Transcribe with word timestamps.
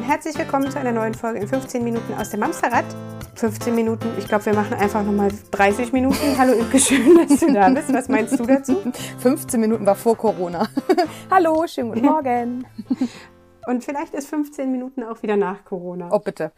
Und 0.00 0.06
herzlich 0.06 0.38
willkommen 0.38 0.70
zu 0.70 0.80
einer 0.80 0.92
neuen 0.92 1.12
Folge 1.12 1.40
in 1.40 1.46
15 1.46 1.84
Minuten 1.84 2.14
aus 2.14 2.30
dem 2.30 2.40
Mamsterrad. 2.40 2.86
15 3.34 3.74
Minuten, 3.74 4.08
ich 4.18 4.26
glaube, 4.26 4.46
wir 4.46 4.54
machen 4.54 4.72
einfach 4.72 5.04
nochmal 5.04 5.30
30 5.50 5.92
Minuten. 5.92 6.16
Hallo 6.38 6.54
Imke, 6.54 6.78
schön, 6.78 7.18
dass 7.18 7.40
du 7.40 7.52
da 7.52 7.68
bist. 7.68 7.92
Was 7.92 8.08
meinst 8.08 8.40
du 8.40 8.46
dazu? 8.46 8.78
15 9.18 9.60
Minuten 9.60 9.84
war 9.84 9.96
vor 9.96 10.16
Corona. 10.16 10.66
Hallo, 11.30 11.66
schönen 11.66 11.90
guten 11.90 12.06
Morgen. 12.06 12.66
Und 13.66 13.84
vielleicht 13.84 14.14
ist 14.14 14.28
15 14.28 14.72
Minuten 14.72 15.02
auch 15.02 15.22
wieder 15.22 15.36
nach 15.36 15.66
Corona. 15.66 16.08
Oh, 16.10 16.18
bitte. 16.18 16.52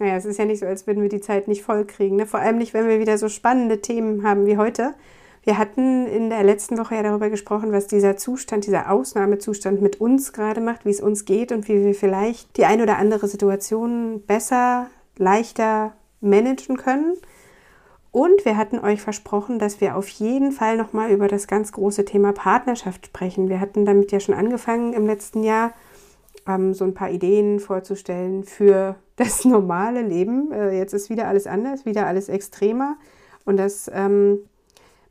naja, 0.00 0.16
es 0.16 0.24
ist 0.24 0.40
ja 0.40 0.46
nicht 0.46 0.58
so, 0.58 0.66
als 0.66 0.88
würden 0.88 1.00
wir 1.00 1.10
die 1.10 1.20
Zeit 1.20 1.46
nicht 1.46 1.62
voll 1.62 1.84
kriegen. 1.84 2.16
Ne? 2.16 2.26
Vor 2.26 2.40
allem 2.40 2.58
nicht, 2.58 2.74
wenn 2.74 2.88
wir 2.88 2.98
wieder 2.98 3.18
so 3.18 3.28
spannende 3.28 3.80
Themen 3.82 4.24
haben 4.26 4.46
wie 4.46 4.56
heute. 4.56 4.94
Wir 5.44 5.58
hatten 5.58 6.06
in 6.06 6.30
der 6.30 6.44
letzten 6.44 6.78
Woche 6.78 6.94
ja 6.94 7.02
darüber 7.02 7.28
gesprochen, 7.28 7.72
was 7.72 7.88
dieser 7.88 8.16
Zustand, 8.16 8.66
dieser 8.66 8.90
Ausnahmezustand 8.90 9.82
mit 9.82 10.00
uns 10.00 10.32
gerade 10.32 10.60
macht, 10.60 10.84
wie 10.84 10.90
es 10.90 11.00
uns 11.00 11.24
geht 11.24 11.50
und 11.50 11.68
wie 11.68 11.84
wir 11.84 11.94
vielleicht 11.94 12.56
die 12.56 12.64
ein 12.64 12.80
oder 12.80 12.98
andere 12.98 13.26
Situation 13.26 14.22
besser, 14.22 14.86
leichter 15.16 15.94
managen 16.20 16.76
können. 16.76 17.14
Und 18.12 18.44
wir 18.44 18.56
hatten 18.56 18.78
euch 18.78 19.00
versprochen, 19.00 19.58
dass 19.58 19.80
wir 19.80 19.96
auf 19.96 20.06
jeden 20.08 20.52
Fall 20.52 20.76
nochmal 20.76 21.10
über 21.10 21.26
das 21.26 21.48
ganz 21.48 21.72
große 21.72 22.04
Thema 22.04 22.32
Partnerschaft 22.32 23.06
sprechen. 23.06 23.48
Wir 23.48 23.58
hatten 23.58 23.84
damit 23.84 24.12
ja 24.12 24.20
schon 24.20 24.34
angefangen 24.34 24.92
im 24.92 25.06
letzten 25.06 25.42
Jahr, 25.42 25.72
ähm, 26.46 26.74
so 26.74 26.84
ein 26.84 26.94
paar 26.94 27.10
Ideen 27.10 27.58
vorzustellen 27.58 28.44
für 28.44 28.96
das 29.16 29.44
normale 29.44 30.02
Leben. 30.02 30.52
Äh, 30.52 30.76
jetzt 30.78 30.92
ist 30.92 31.10
wieder 31.10 31.26
alles 31.26 31.46
anders, 31.48 31.84
wieder 31.84 32.06
alles 32.06 32.28
extremer. 32.28 32.96
Und 33.44 33.56
das 33.56 33.90
ähm, 33.92 34.40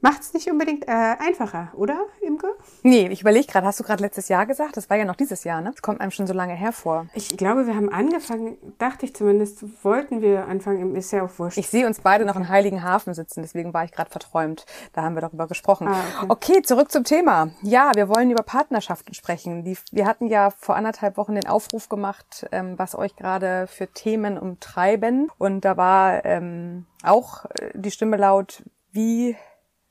Macht 0.03 0.21
es 0.21 0.33
nicht 0.33 0.49
unbedingt 0.49 0.88
äh, 0.88 0.91
einfacher, 0.91 1.71
oder, 1.75 2.05
Imke? 2.21 2.47
Nee, 2.81 3.07
ich 3.09 3.21
überlege 3.21 3.45
gerade, 3.45 3.67
hast 3.67 3.80
du 3.80 3.83
gerade 3.83 4.02
letztes 4.02 4.30
Jahr 4.30 4.47
gesagt? 4.47 4.75
Das 4.75 4.89
war 4.89 4.97
ja 4.97 5.05
noch 5.05 5.16
dieses 5.16 5.44
Jahr, 5.44 5.61
ne? 5.61 5.69
Das 5.71 5.83
kommt 5.83 6.02
einem 6.02 6.09
schon 6.09 6.25
so 6.25 6.33
lange 6.33 6.53
hervor. 6.53 7.05
Ich 7.13 7.38
glaube, 7.38 7.67
wir 7.67 7.75
haben 7.75 7.89
angefangen, 7.89 8.57
dachte 8.79 9.05
ich 9.05 9.16
zumindest, 9.16 9.63
wollten 9.83 10.23
wir 10.23 10.47
anfangen, 10.47 10.95
ist 10.95 11.11
ja 11.11 11.23
auch 11.23 11.29
wurscht. 11.38 11.59
Ich 11.59 11.69
sehe 11.69 11.85
uns 11.85 11.99
beide 11.99 12.25
noch 12.25 12.35
in 12.35 12.49
Heiligenhafen 12.49 13.13
sitzen, 13.13 13.44
deswegen 13.44 13.75
war 13.75 13.83
ich 13.83 13.91
gerade 13.91 14.09
verträumt. 14.09 14.66
Da 14.94 15.03
haben 15.03 15.13
wir 15.13 15.22
darüber 15.22 15.47
gesprochen. 15.47 15.88
Ah, 15.88 16.02
okay. 16.23 16.53
okay. 16.53 16.61
zurück 16.63 16.91
zum 16.91 17.03
Thema. 17.03 17.52
Ja, 17.61 17.91
wir 17.94 18.09
wollen 18.09 18.31
über 18.31 18.41
Partnerschaften 18.41 19.13
sprechen. 19.13 19.63
Die, 19.63 19.77
wir 19.91 20.07
hatten 20.07 20.25
ja 20.25 20.49
vor 20.49 20.75
anderthalb 20.75 21.16
Wochen 21.16 21.35
den 21.35 21.47
Aufruf 21.47 21.89
gemacht, 21.89 22.47
ähm, 22.52 22.73
was 22.77 22.95
euch 22.95 23.16
gerade 23.16 23.67
für 23.67 23.85
Themen 23.85 24.39
umtreiben. 24.39 25.29
Und 25.38 25.61
da 25.63 25.77
war 25.77 26.25
ähm, 26.25 26.88
auch 27.03 27.45
äh, 27.45 27.69
die 27.75 27.91
Stimme 27.91 28.17
laut, 28.17 28.63
wie 28.91 29.35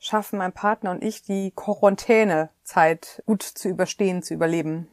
schaffen 0.01 0.39
mein 0.39 0.53
Partner 0.53 0.91
und 0.91 1.05
ich 1.05 1.23
die 1.23 1.53
Quarantänezeit 1.55 3.23
gut 3.27 3.43
zu 3.43 3.69
überstehen, 3.69 4.23
zu 4.23 4.35
überleben. 4.35 4.89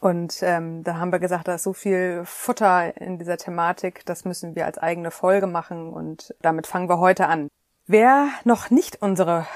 Und 0.00 0.42
ähm, 0.42 0.84
da 0.84 0.96
haben 0.96 1.12
wir 1.12 1.18
gesagt, 1.18 1.48
da 1.48 1.54
ist 1.54 1.62
so 1.62 1.72
viel 1.72 2.22
Futter 2.24 2.96
in 3.00 3.18
dieser 3.18 3.38
Thematik, 3.38 4.04
das 4.06 4.24
müssen 4.24 4.54
wir 4.54 4.66
als 4.66 4.78
eigene 4.78 5.10
Folge 5.10 5.46
machen 5.46 5.92
und 5.92 6.34
damit 6.42 6.66
fangen 6.66 6.88
wir 6.88 6.98
heute 6.98 7.28
an. 7.28 7.48
Wer 7.86 8.28
noch 8.44 8.70
nicht 8.70 9.00
unsere 9.00 9.46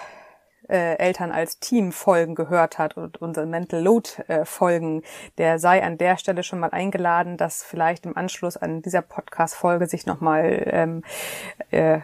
äh, 0.69 0.97
Eltern 0.99 1.31
als 1.31 1.59
Team 1.59 1.93
Folgen 1.93 2.35
gehört 2.35 2.79
hat 2.79 2.97
und 2.97 3.21
unsere 3.21 3.47
Mental 3.47 3.83
Load 3.83 4.11
äh, 4.29 4.45
Folgen, 4.45 5.03
der 5.37 5.59
sei 5.59 5.83
an 5.83 5.99
der 5.99 6.17
Stelle 6.17 6.43
schon 6.43 6.61
mal 6.61 6.71
eingeladen, 6.71 7.37
dass 7.37 7.63
vielleicht 7.63 8.07
im 8.07 8.17
Anschluss 8.17 8.57
an 8.57 8.81
dieser 8.81 9.03
Podcast 9.03 9.55
Folge 9.55 9.87
sich 9.87 10.07
nochmal 10.07 10.63
ähm, 10.67 11.03
äh, 11.71 12.01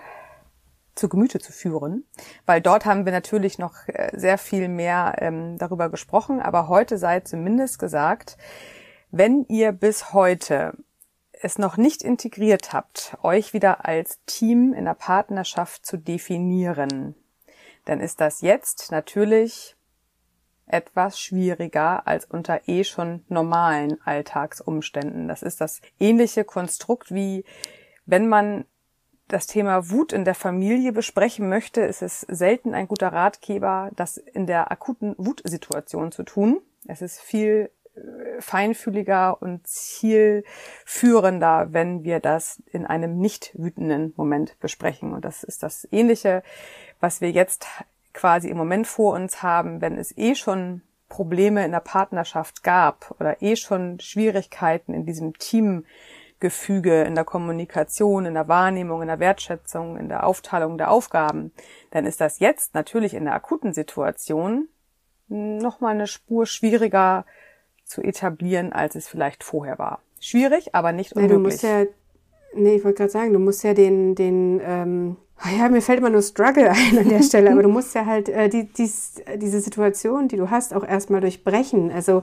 zu 0.96 1.08
Gemüte 1.08 1.38
zu 1.38 1.52
führen, 1.52 2.04
weil 2.46 2.60
dort 2.60 2.84
haben 2.84 3.04
wir 3.04 3.12
natürlich 3.12 3.58
noch 3.58 3.86
äh, 3.86 4.10
sehr 4.14 4.38
viel 4.38 4.68
mehr 4.68 5.16
ähm, 5.18 5.58
darüber 5.58 5.90
gesprochen, 5.90 6.40
aber 6.40 6.68
heute 6.68 6.98
sei 6.98 7.20
zumindest 7.20 7.78
gesagt, 7.78 8.36
wenn 9.10 9.44
ihr 9.48 9.72
bis 9.72 10.12
heute 10.12 10.72
es 11.32 11.58
noch 11.58 11.76
nicht 11.76 12.02
integriert 12.02 12.72
habt, 12.72 13.16
euch 13.22 13.52
wieder 13.52 13.84
als 13.84 14.20
Team 14.24 14.72
in 14.72 14.86
der 14.86 14.94
Partnerschaft 14.94 15.84
zu 15.84 15.98
definieren, 15.98 17.14
dann 17.84 18.00
ist 18.00 18.20
das 18.20 18.40
jetzt 18.40 18.90
natürlich 18.90 19.76
etwas 20.66 21.20
schwieriger 21.20 22.06
als 22.06 22.24
unter 22.24 22.66
eh 22.66 22.82
schon 22.82 23.24
normalen 23.28 24.00
Alltagsumständen. 24.02 25.28
Das 25.28 25.42
ist 25.42 25.60
das 25.60 25.80
ähnliche 26.00 26.44
Konstrukt 26.44 27.12
wie 27.12 27.44
wenn 28.06 28.28
man 28.28 28.64
das 29.28 29.46
Thema 29.46 29.90
Wut 29.90 30.12
in 30.12 30.24
der 30.24 30.34
Familie 30.34 30.92
besprechen 30.92 31.48
möchte, 31.48 31.80
ist 31.80 32.02
es 32.02 32.20
selten 32.20 32.74
ein 32.74 32.88
guter 32.88 33.08
Ratgeber, 33.08 33.90
das 33.96 34.18
in 34.18 34.46
der 34.46 34.70
akuten 34.70 35.14
Wutsituation 35.18 36.12
zu 36.12 36.22
tun. 36.22 36.60
Es 36.86 37.02
ist 37.02 37.20
viel 37.20 37.70
äh, 37.96 38.40
feinfühliger 38.40 39.40
und 39.42 39.66
zielführender, 39.66 41.68
wenn 41.70 42.04
wir 42.04 42.20
das 42.20 42.62
in 42.70 42.86
einem 42.86 43.18
nicht 43.18 43.50
wütenden 43.54 44.12
Moment 44.16 44.58
besprechen. 44.60 45.12
Und 45.12 45.24
das 45.24 45.42
ist 45.42 45.62
das 45.62 45.88
Ähnliche, 45.90 46.42
was 47.00 47.20
wir 47.20 47.30
jetzt 47.30 47.66
quasi 48.12 48.48
im 48.48 48.56
Moment 48.56 48.86
vor 48.86 49.14
uns 49.14 49.42
haben, 49.42 49.80
wenn 49.80 49.98
es 49.98 50.16
eh 50.16 50.34
schon 50.34 50.82
Probleme 51.08 51.64
in 51.64 51.72
der 51.72 51.80
Partnerschaft 51.80 52.62
gab 52.62 53.14
oder 53.18 53.42
eh 53.42 53.56
schon 53.56 54.00
Schwierigkeiten 54.00 54.94
in 54.94 55.06
diesem 55.06 55.36
Team 55.38 55.84
Gefüge 56.38 57.02
in 57.02 57.14
der 57.14 57.24
Kommunikation, 57.24 58.26
in 58.26 58.34
der 58.34 58.48
Wahrnehmung, 58.48 59.02
in 59.02 59.08
der 59.08 59.20
Wertschätzung, 59.20 59.96
in 59.96 60.08
der 60.08 60.26
Aufteilung 60.26 60.76
der 60.76 60.90
Aufgaben, 60.90 61.52
dann 61.90 62.04
ist 62.04 62.20
das 62.20 62.38
jetzt 62.40 62.74
natürlich 62.74 63.14
in 63.14 63.24
der 63.24 63.34
akuten 63.34 63.72
Situation 63.72 64.68
nochmal 65.28 65.94
eine 65.94 66.06
Spur 66.06 66.46
schwieriger 66.46 67.24
zu 67.84 68.02
etablieren, 68.02 68.72
als 68.72 68.96
es 68.96 69.08
vielleicht 69.08 69.44
vorher 69.44 69.78
war. 69.78 70.00
Schwierig, 70.20 70.74
aber 70.74 70.92
nicht 70.92 71.14
unmöglich. 71.14 71.32
Ja, 71.32 71.36
du 71.36 71.42
musst 71.42 71.62
ja, 71.62 71.84
nee, 72.54 72.76
ich 72.76 72.84
wollte 72.84 72.98
gerade 72.98 73.10
sagen, 73.10 73.32
du 73.32 73.38
musst 73.38 73.64
ja 73.64 73.74
den, 73.74 74.14
den, 74.14 74.60
ähm, 74.62 75.16
ah 75.38 75.50
ja, 75.58 75.68
mir 75.68 75.82
fällt 75.82 76.00
immer 76.00 76.10
nur 76.10 76.22
Struggle 76.22 76.70
ein 76.70 76.98
an 76.98 77.08
der 77.08 77.22
Stelle, 77.22 77.50
aber 77.50 77.62
du 77.62 77.68
musst 77.68 77.94
ja 77.94 78.06
halt 78.06 78.28
äh, 78.28 78.48
die, 78.48 78.64
dies, 78.64 79.22
diese 79.36 79.60
Situation, 79.60 80.28
die 80.28 80.36
du 80.36 80.50
hast, 80.50 80.74
auch 80.74 80.86
erstmal 80.86 81.20
durchbrechen. 81.20 81.90
Also 81.90 82.22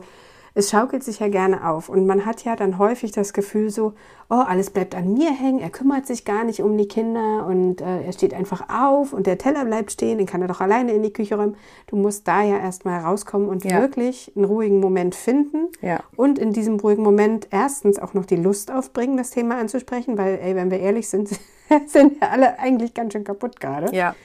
es 0.56 0.70
schaukelt 0.70 1.04
sich 1.04 1.20
ja 1.20 1.30
gerne 1.30 1.68
auf 1.68 1.90
und 1.90 2.06
man 2.06 2.26
hat 2.26 2.44
ja 2.44 2.56
dann 2.56 2.78
häufig 2.78 3.12
das 3.12 3.34
Gefühl 3.34 3.72
so, 3.72 3.94
oh, 4.30 4.36
alles 4.36 4.70
bleibt 4.70 4.94
an 4.94 5.14
mir 5.14 5.32
hängen, 5.32 5.60
er 5.60 5.72
kümmert 5.72 6.06
sich 6.06 6.26
gar 6.26 6.44
nicht 6.44 6.62
um 6.62 6.78
die 6.78 6.88
Kinder 6.88 7.46
und 7.48 7.82
äh, 7.82 8.04
er 8.04 8.14
steht 8.14 8.34
einfach 8.34 8.70
auf 8.70 9.14
und 9.14 9.26
der 9.26 9.40
Teller 9.40 9.66
bleibt 9.66 9.92
stehen, 9.92 10.20
den 10.20 10.28
kann 10.28 10.42
er 10.42 10.48
doch 10.48 10.62
alleine 10.62 10.94
in 10.94 11.02
die 11.02 11.12
Küche 11.12 11.36
räumen. 11.36 11.56
Du 11.88 11.96
musst 11.96 12.28
da 12.28 12.44
ja 12.44 12.60
erstmal 12.60 13.02
rauskommen 13.02 13.50
und 13.50 13.64
ja. 13.64 13.82
wirklich 13.82 14.32
einen 14.36 14.46
ruhigen 14.46 14.80
Moment 14.80 15.16
finden 15.16 15.70
ja. 15.82 16.02
und 16.16 16.38
in 16.38 16.54
diesem 16.54 16.80
ruhigen 16.80 17.04
Moment 17.04 17.48
erstens 17.50 17.98
auch 17.98 18.14
noch 18.14 18.26
die 18.26 18.36
Lust 18.36 18.72
aufbringen, 18.72 19.18
das 19.18 19.32
Thema 19.32 19.58
anzusprechen, 19.58 20.18
weil, 20.20 20.40
ey, 20.40 20.56
wenn 20.56 20.70
wir 20.70 20.80
ehrlich 20.80 21.10
sind, 21.10 21.30
sind 21.88 22.22
wir 22.22 22.32
alle 22.32 22.60
eigentlich 22.60 22.94
ganz 22.94 23.14
schön 23.14 23.24
kaputt 23.24 23.60
gerade. 23.60 23.96
Ja. 23.96 24.16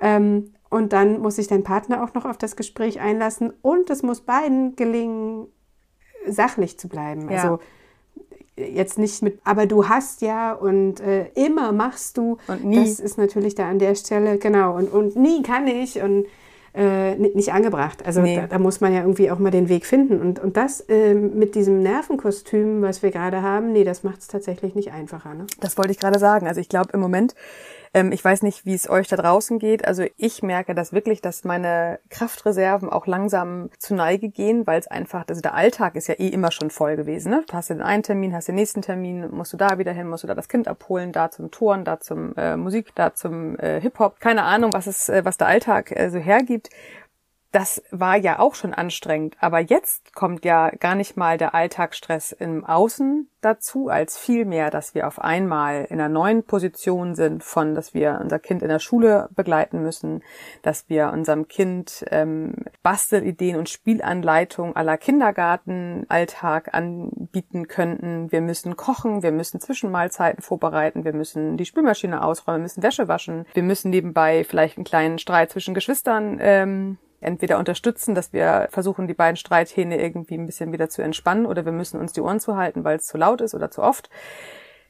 Ähm, 0.00 0.54
und 0.68 0.92
dann 0.92 1.20
muss 1.20 1.36
sich 1.36 1.46
dein 1.48 1.62
Partner 1.62 2.02
auch 2.02 2.14
noch 2.14 2.24
auf 2.24 2.38
das 2.38 2.56
Gespräch 2.56 3.00
einlassen 3.00 3.52
und 3.62 3.88
es 3.88 4.02
muss 4.02 4.22
beiden 4.22 4.74
gelingen, 4.74 5.46
sachlich 6.26 6.78
zu 6.78 6.88
bleiben. 6.88 7.30
Ja. 7.30 7.36
Also 7.36 7.58
jetzt 8.56 8.98
nicht 8.98 9.22
mit, 9.22 9.38
aber 9.44 9.66
du 9.66 9.88
hast 9.88 10.22
ja 10.22 10.52
und 10.52 11.00
äh, 11.00 11.26
immer 11.34 11.72
machst 11.72 12.16
du. 12.16 12.38
Und 12.48 12.64
nie. 12.64 12.76
Das 12.76 13.00
ist 13.00 13.18
natürlich 13.18 13.54
da 13.54 13.68
an 13.68 13.78
der 13.78 13.94
Stelle, 13.94 14.38
genau. 14.38 14.76
Und, 14.76 14.92
und 14.92 15.16
nie 15.16 15.42
kann 15.42 15.66
ich 15.66 16.00
und 16.00 16.26
äh, 16.74 17.14
nicht 17.16 17.52
angebracht. 17.52 18.04
Also 18.04 18.20
nee. 18.20 18.36
da, 18.36 18.46
da, 18.46 18.58
muss 18.58 18.80
man 18.80 18.92
ja 18.92 19.00
irgendwie 19.00 19.30
auch 19.30 19.38
mal 19.38 19.50
den 19.50 19.68
Weg 19.68 19.86
finden. 19.86 20.20
Und, 20.20 20.38
und 20.38 20.56
das 20.56 20.80
äh, 20.88 21.14
mit 21.14 21.54
diesem 21.54 21.82
Nervenkostüm, 21.82 22.82
was 22.82 23.02
wir 23.02 23.10
gerade 23.10 23.42
haben, 23.42 23.72
nee, 23.72 23.84
das 23.84 24.02
macht 24.02 24.20
es 24.20 24.28
tatsächlich 24.28 24.74
nicht 24.74 24.92
einfacher. 24.92 25.34
Ne? 25.34 25.46
Das 25.60 25.78
wollte 25.78 25.92
ich 25.92 25.98
gerade 25.98 26.18
sagen. 26.18 26.46
Also 26.46 26.60
ich 26.60 26.68
glaube 26.68 26.90
im 26.92 27.00
Moment 27.00 27.34
ähm, 27.94 28.12
ich 28.12 28.24
weiß 28.24 28.42
nicht, 28.42 28.66
wie 28.66 28.74
es 28.74 28.88
euch 28.88 29.08
da 29.08 29.16
draußen 29.16 29.58
geht. 29.58 29.86
Also 29.86 30.04
ich 30.16 30.42
merke 30.42 30.74
das 30.74 30.92
wirklich, 30.92 31.20
dass 31.20 31.44
meine 31.44 31.98
Kraftreserven 32.10 32.88
auch 32.88 33.06
langsam 33.06 33.70
zu 33.78 33.94
Neige 33.94 34.28
gehen, 34.28 34.66
weil 34.66 34.80
es 34.80 34.86
einfach, 34.86 35.24
also 35.28 35.40
der 35.40 35.54
Alltag 35.54 35.96
ist 35.96 36.08
ja 36.08 36.14
eh 36.14 36.28
immer 36.28 36.50
schon 36.50 36.70
voll 36.70 36.96
gewesen. 36.96 37.30
Ne? 37.30 37.44
Du 37.46 37.54
hast 37.54 37.70
den 37.70 37.82
einen 37.82 38.02
Termin, 38.02 38.34
hast 38.34 38.48
den 38.48 38.54
nächsten 38.54 38.82
Termin, 38.82 39.30
musst 39.30 39.52
du 39.52 39.56
da 39.56 39.78
wieder 39.78 39.92
hin, 39.92 40.08
musst 40.08 40.24
du 40.24 40.28
da 40.28 40.34
das 40.34 40.48
Kind 40.48 40.68
abholen, 40.68 41.12
da 41.12 41.30
zum 41.30 41.50
Touren, 41.50 41.84
da 41.84 42.00
zum 42.00 42.34
äh, 42.36 42.56
Musik, 42.56 42.94
da 42.94 43.14
zum 43.14 43.58
äh, 43.58 43.80
Hip-Hop. 43.80 44.20
Keine 44.20 44.42
Ahnung, 44.42 44.72
was 44.72 44.86
es, 44.86 45.08
äh, 45.08 45.24
was 45.24 45.36
der 45.36 45.46
Alltag 45.46 45.92
äh, 45.92 46.10
so 46.10 46.18
hergibt 46.18 46.70
das 47.56 47.82
war 47.90 48.18
ja 48.18 48.38
auch 48.38 48.54
schon 48.54 48.74
anstrengend. 48.74 49.34
Aber 49.40 49.60
jetzt 49.60 50.14
kommt 50.14 50.44
ja 50.44 50.68
gar 50.68 50.94
nicht 50.94 51.16
mal 51.16 51.38
der 51.38 51.54
Alltagsstress 51.54 52.32
im 52.32 52.66
Außen 52.66 53.30
dazu, 53.40 53.88
als 53.88 54.18
vielmehr, 54.18 54.68
dass 54.68 54.94
wir 54.94 55.06
auf 55.06 55.18
einmal 55.18 55.86
in 55.88 55.98
einer 55.98 56.10
neuen 56.10 56.42
Position 56.42 57.14
sind 57.14 57.42
von, 57.42 57.74
dass 57.74 57.94
wir 57.94 58.20
unser 58.22 58.38
Kind 58.40 58.60
in 58.60 58.68
der 58.68 58.78
Schule 58.78 59.30
begleiten 59.34 59.80
müssen, 59.80 60.22
dass 60.60 60.90
wir 60.90 61.10
unserem 61.14 61.48
Kind 61.48 62.04
ähm, 62.10 62.56
Bastelideen 62.82 63.56
und 63.56 63.70
Spielanleitungen 63.70 64.76
aller 64.76 64.98
Kindergartenalltag 64.98 66.74
anbieten 66.74 67.68
könnten. 67.68 68.30
Wir 68.30 68.42
müssen 68.42 68.76
kochen, 68.76 69.22
wir 69.22 69.32
müssen 69.32 69.62
Zwischenmahlzeiten 69.62 70.42
vorbereiten, 70.42 71.04
wir 71.04 71.14
müssen 71.14 71.56
die 71.56 71.64
Spülmaschine 71.64 72.22
ausräumen, 72.22 72.60
wir 72.60 72.64
müssen 72.64 72.82
Wäsche 72.82 73.08
waschen, 73.08 73.46
wir 73.54 73.62
müssen 73.62 73.88
nebenbei 73.88 74.44
vielleicht 74.44 74.76
einen 74.76 74.84
kleinen 74.84 75.18
Streit 75.18 75.52
zwischen 75.52 75.72
Geschwistern 75.72 76.36
ähm, 76.38 76.98
entweder 77.26 77.58
unterstützen, 77.58 78.14
dass 78.14 78.32
wir 78.32 78.68
versuchen, 78.70 79.08
die 79.08 79.14
beiden 79.14 79.36
Streithähne 79.36 80.00
irgendwie 80.00 80.36
ein 80.36 80.46
bisschen 80.46 80.72
wieder 80.72 80.88
zu 80.88 81.02
entspannen 81.02 81.46
oder 81.46 81.64
wir 81.64 81.72
müssen 81.72 82.00
uns 82.00 82.12
die 82.12 82.20
Ohren 82.20 82.40
zuhalten, 82.40 82.84
weil 82.84 82.96
es 82.96 83.06
zu 83.06 83.18
laut 83.18 83.40
ist 83.40 83.54
oder 83.54 83.70
zu 83.70 83.82
oft. 83.82 84.08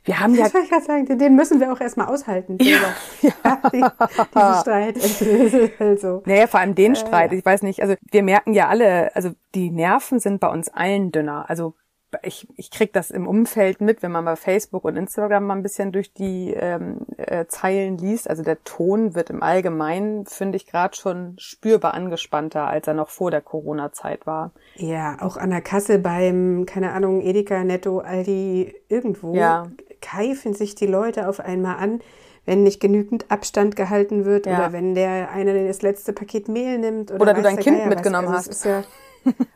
Wir 0.04 0.20
haben 0.20 0.36
das 0.38 0.52
ja. 0.52 0.60
Ich 0.60 0.84
sagen, 0.84 1.18
den 1.18 1.34
müssen 1.34 1.60
wir 1.60 1.72
auch 1.72 1.80
erstmal 1.80 2.06
aushalten. 2.06 2.58
Ja, 2.60 2.78
ja. 3.22 3.32
Die, 3.72 3.82
diesen 3.82 4.60
Streit. 4.60 4.98
also. 5.80 6.22
Naja, 6.26 6.46
vor 6.46 6.60
allem 6.60 6.74
den 6.74 6.92
äh, 6.92 6.96
Streit. 6.96 7.32
Ich 7.32 7.44
weiß 7.44 7.62
nicht, 7.62 7.82
also 7.82 7.94
wir 8.10 8.22
merken 8.22 8.54
ja 8.54 8.68
alle, 8.68 9.14
also 9.16 9.30
die 9.54 9.70
Nerven 9.70 10.20
sind 10.20 10.40
bei 10.40 10.48
uns 10.48 10.68
allen 10.68 11.12
dünner. 11.12 11.46
Also 11.48 11.74
ich, 12.22 12.46
ich 12.56 12.70
krieg 12.70 12.92
das 12.92 13.10
im 13.10 13.26
Umfeld 13.26 13.80
mit, 13.80 14.02
wenn 14.02 14.12
man 14.12 14.24
bei 14.24 14.36
Facebook 14.36 14.84
und 14.84 14.96
Instagram 14.96 15.44
mal 15.44 15.56
ein 15.56 15.62
bisschen 15.62 15.92
durch 15.92 16.12
die 16.12 16.52
ähm, 16.54 16.98
äh, 17.16 17.46
Zeilen 17.46 17.98
liest. 17.98 18.28
Also 18.28 18.42
der 18.42 18.62
Ton 18.64 19.14
wird 19.14 19.30
im 19.30 19.42
Allgemeinen, 19.42 20.26
finde 20.26 20.56
ich, 20.56 20.66
gerade 20.66 20.96
schon 20.96 21.34
spürbar 21.38 21.94
angespannter, 21.94 22.66
als 22.66 22.86
er 22.86 22.94
noch 22.94 23.08
vor 23.08 23.30
der 23.30 23.40
Corona-Zeit 23.40 24.26
war. 24.26 24.52
Ja, 24.74 25.16
auch 25.20 25.36
an 25.36 25.50
der 25.50 25.62
Kasse 25.62 25.98
beim, 25.98 26.66
keine 26.66 26.92
Ahnung, 26.92 27.20
Edeka, 27.20 27.64
Netto, 27.64 27.98
Aldi, 27.98 28.74
irgendwo 28.88 29.34
ja. 29.34 29.66
keifen 30.00 30.54
sich 30.54 30.74
die 30.74 30.86
Leute 30.86 31.28
auf 31.28 31.40
einmal 31.40 31.76
an 31.76 32.00
wenn 32.48 32.62
nicht 32.62 32.78
genügend 32.78 33.28
Abstand 33.28 33.74
gehalten 33.74 34.24
wird 34.24 34.46
ja. 34.46 34.56
oder 34.56 34.72
wenn 34.72 34.94
der 34.94 35.32
eine 35.32 35.66
das 35.66 35.82
letzte 35.82 36.12
Paket 36.12 36.46
Mehl 36.46 36.78
nimmt 36.78 37.10
oder, 37.10 37.22
oder 37.22 37.34
du 37.34 37.42
dein 37.42 37.56
Kind 37.56 37.78
Geier 37.78 37.88
mitgenommen 37.88 38.28
was. 38.28 38.46
Also 38.46 38.50
hast. 38.50 38.64
Ja 38.64 38.84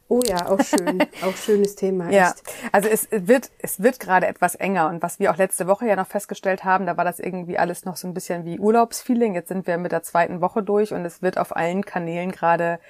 Oh 0.09 0.21
ja, 0.27 0.49
auch 0.49 0.61
schön. 0.61 1.01
auch 1.23 1.37
schönes 1.37 1.77
Thema. 1.77 2.11
Ja, 2.11 2.31
echt. 2.31 2.43
also 2.73 2.89
es 2.89 3.09
wird, 3.11 3.51
es 3.59 3.81
wird 3.81 4.01
gerade 4.01 4.27
etwas 4.27 4.55
enger. 4.55 4.89
Und 4.89 5.03
was 5.03 5.19
wir 5.21 5.31
auch 5.31 5.37
letzte 5.37 5.67
Woche 5.67 5.87
ja 5.87 5.97
noch 5.97 6.07
festgestellt 6.07 6.65
haben, 6.65 6.87
da 6.87 6.97
war 6.97 7.05
das 7.05 7.21
irgendwie 7.21 7.59
alles 7.59 7.85
noch 7.85 7.97
so 7.97 8.09
ein 8.09 8.15
bisschen 8.15 8.45
wie 8.45 8.59
Urlaubsfeeling. 8.59 9.35
Jetzt 9.35 9.49
sind 9.49 9.67
wir 9.67 9.79
mit 9.79 9.93
der 9.93 10.03
zweiten 10.03 10.41
Woche 10.41 10.63
durch 10.63 10.93
und 10.93 11.05
es 11.05 11.23
wird 11.23 11.39
auf 11.39 11.55
allen 11.55 11.85
Kanälen 11.85 12.33
gerade, 12.33 12.81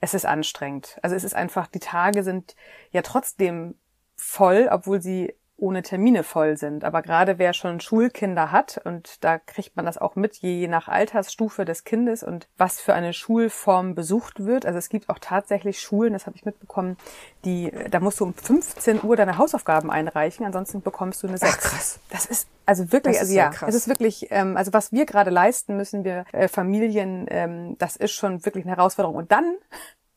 es 0.00 0.14
ist 0.14 0.24
anstrengend. 0.24 0.98
Also 1.02 1.14
es 1.14 1.24
ist 1.24 1.34
einfach, 1.34 1.66
die 1.66 1.78
Tage 1.78 2.22
sind 2.22 2.56
ja 2.90 3.02
trotzdem 3.02 3.74
voll, 4.16 4.68
obwohl 4.70 5.02
sie 5.02 5.34
ohne 5.62 5.82
Termine 5.82 6.24
voll 6.24 6.56
sind. 6.56 6.84
Aber 6.84 7.00
gerade 7.00 7.38
wer 7.38 7.54
schon 7.54 7.80
Schulkinder 7.80 8.50
hat, 8.50 8.80
und 8.84 9.24
da 9.24 9.38
kriegt 9.38 9.76
man 9.76 9.86
das 9.86 9.96
auch 9.96 10.16
mit, 10.16 10.36
je 10.36 10.66
nach 10.66 10.88
Altersstufe 10.88 11.64
des 11.64 11.84
Kindes 11.84 12.22
und 12.22 12.48
was 12.58 12.80
für 12.80 12.94
eine 12.94 13.12
Schulform 13.12 13.94
besucht 13.94 14.44
wird. 14.44 14.66
Also 14.66 14.78
es 14.78 14.88
gibt 14.88 15.08
auch 15.08 15.20
tatsächlich 15.20 15.80
Schulen, 15.80 16.12
das 16.12 16.26
habe 16.26 16.36
ich 16.36 16.44
mitbekommen, 16.44 16.96
die, 17.44 17.72
da 17.90 18.00
musst 18.00 18.20
du 18.20 18.24
um 18.24 18.34
15 18.34 19.04
Uhr 19.04 19.16
deine 19.16 19.38
Hausaufgaben 19.38 19.90
einreichen, 19.90 20.44
ansonsten 20.44 20.82
bekommst 20.82 21.22
du 21.22 21.28
eine 21.28 21.38
6. 21.38 21.52
Ach, 21.52 21.60
krass. 21.60 22.00
Das 22.10 22.26
ist 22.26 22.48
also 22.66 22.92
wirklich, 22.92 23.18
also 23.18 23.32
ja, 23.32 23.50
krass. 23.50 23.68
es 23.70 23.74
ist 23.74 23.88
wirklich, 23.88 24.28
ähm, 24.30 24.56
also 24.56 24.72
was 24.72 24.92
wir 24.92 25.06
gerade 25.06 25.30
leisten 25.30 25.76
müssen, 25.76 26.04
wir 26.04 26.24
äh, 26.32 26.48
Familien, 26.48 27.26
ähm, 27.28 27.76
das 27.78 27.96
ist 27.96 28.12
schon 28.12 28.44
wirklich 28.44 28.64
eine 28.64 28.76
Herausforderung. 28.76 29.16
Und 29.16 29.32
dann 29.32 29.56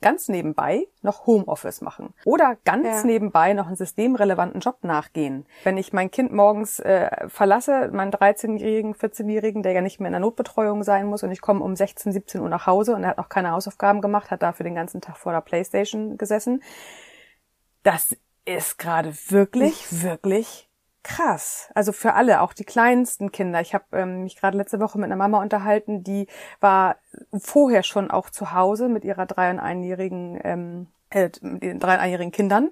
ganz 0.02 0.28
nebenbei 0.28 0.88
noch 1.02 1.26
Homeoffice 1.26 1.82
machen 1.82 2.14
oder 2.26 2.58
ganz 2.64 2.86
ja. 2.86 3.04
nebenbei 3.04 3.54
noch 3.54 3.68
einen 3.68 3.76
systemrelevanten 3.76 4.60
Job 4.60 4.84
nachgehen. 4.84 5.46
Wenn 5.64 5.78
ich 5.78 5.94
mein 5.94 6.12
Kind 6.12 6.32
morgens 6.32 6.80
äh, 6.80 7.28
verlasse, 7.28 7.90
meinen 7.92 8.12
13-jährigen, 8.12 8.94
14-jährigen, 8.94 9.64
der 9.64 9.72
ja 9.72 9.82
nicht 9.82 10.00
mehr 10.00 10.08
in 10.08 10.14
der 10.14 10.20
Notbetreuung 10.20 10.84
sein 10.84 11.08
muss 11.08 11.24
und 11.24 11.32
ich 11.32 11.42
komme 11.42 11.64
um 11.64 11.76
16, 11.76 12.12
17 12.12 12.42
Uhr 12.42 12.50
nach 12.50 12.68
Hause 12.68 12.96
und 12.96 13.04
er 13.04 13.10
hat 13.10 13.18
noch 13.18 13.30
keine 13.30 13.52
Hausaufgaben 13.52 14.02
gemacht, 14.02 14.32
hat 14.32 14.44
dafür 14.44 14.64
den 14.64 14.76
ganzen 14.76 15.02
Tag 15.02 15.18
vor 15.18 15.32
der 15.32 15.42
Playstation 15.42 16.18
gesessen. 16.18 16.62
Das 17.84 18.16
ist 18.46 18.78
gerade 18.78 19.14
wirklich, 19.30 20.04
wirklich 20.04 20.65
krass. 21.06 21.70
Also 21.76 21.92
für 21.92 22.14
alle, 22.16 22.42
auch 22.42 22.54
die 22.54 22.64
kleinsten 22.66 23.32
Kinder. 23.32 23.62
Ich 23.62 23.74
habe 23.76 23.86
ähm, 23.94 24.24
mich 24.24 24.36
gerade 24.36 24.58
letzte 24.58 24.80
Woche 24.80 24.98
mit 24.98 25.06
einer 25.06 25.16
Mama 25.16 25.40
unterhalten, 25.40 26.04
die 26.04 26.28
war 26.60 26.98
vorher 27.38 27.84
schon 27.84 28.10
auch 28.10 28.32
zu 28.32 28.54
Hause 28.54 28.90
mit 28.90 29.06
ihrer 29.06 29.28
drei- 29.28 29.52
und 29.52 29.60
einjährigen, 29.60 30.40
ähm, 30.44 30.88
äh, 31.12 31.30
drei- 31.30 31.72
und 31.72 31.86
einjährigen 31.86 32.32
Kindern 32.32 32.72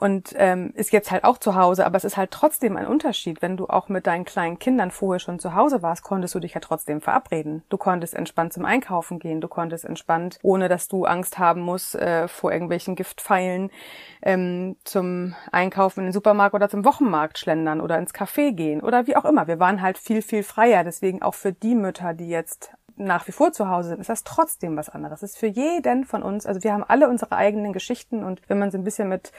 und 0.00 0.32
ähm, 0.36 0.72
ist 0.76 0.92
jetzt 0.92 1.10
halt 1.10 1.24
auch 1.24 1.38
zu 1.38 1.56
Hause, 1.56 1.84
aber 1.84 1.96
es 1.96 2.04
ist 2.04 2.16
halt 2.16 2.30
trotzdem 2.30 2.76
ein 2.76 2.86
Unterschied. 2.86 3.42
Wenn 3.42 3.56
du 3.56 3.66
auch 3.66 3.88
mit 3.88 4.06
deinen 4.06 4.24
kleinen 4.24 4.60
Kindern 4.60 4.92
vorher 4.92 5.18
schon 5.18 5.40
zu 5.40 5.56
Hause 5.56 5.82
warst, 5.82 6.04
konntest 6.04 6.36
du 6.36 6.38
dich 6.38 6.54
ja 6.54 6.60
trotzdem 6.60 7.00
verabreden. 7.00 7.64
Du 7.68 7.78
konntest 7.78 8.14
entspannt 8.14 8.52
zum 8.52 8.64
Einkaufen 8.64 9.18
gehen, 9.18 9.40
du 9.40 9.48
konntest 9.48 9.84
entspannt, 9.84 10.38
ohne 10.42 10.68
dass 10.68 10.86
du 10.86 11.04
Angst 11.04 11.40
haben 11.40 11.62
musst 11.62 11.96
äh, 11.96 12.28
vor 12.28 12.52
irgendwelchen 12.52 12.94
Giftpfeilen, 12.94 13.72
ähm, 14.22 14.76
zum 14.84 15.34
Einkaufen 15.50 16.00
in 16.00 16.06
den 16.06 16.12
Supermarkt 16.12 16.54
oder 16.54 16.68
zum 16.68 16.84
Wochenmarkt 16.84 17.36
schlendern 17.36 17.80
oder 17.80 17.98
ins 17.98 18.14
Café 18.14 18.52
gehen 18.52 18.82
oder 18.82 19.08
wie 19.08 19.16
auch 19.16 19.24
immer. 19.24 19.48
Wir 19.48 19.58
waren 19.58 19.82
halt 19.82 19.98
viel, 19.98 20.22
viel 20.22 20.44
freier. 20.44 20.84
Deswegen 20.84 21.22
auch 21.22 21.34
für 21.34 21.52
die 21.52 21.74
Mütter, 21.74 22.14
die 22.14 22.28
jetzt 22.28 22.70
nach 22.98 23.26
wie 23.28 23.32
vor 23.32 23.52
zu 23.52 23.68
Hause 23.68 23.90
sind, 23.90 24.00
ist 24.00 24.10
das 24.10 24.24
trotzdem 24.24 24.76
was 24.76 24.88
anderes. 24.88 25.22
Es 25.22 25.32
ist 25.32 25.38
für 25.38 25.46
jeden 25.46 26.04
von 26.04 26.22
uns, 26.22 26.46
also 26.46 26.62
wir 26.62 26.72
haben 26.72 26.84
alle 26.84 27.08
unsere 27.08 27.32
eigenen 27.32 27.72
Geschichten 27.72 28.24
und 28.24 28.40
wenn 28.48 28.58
man 28.58 28.70
so 28.70 28.78
ein 28.78 28.84
bisschen 28.84 29.08
mit 29.08 29.32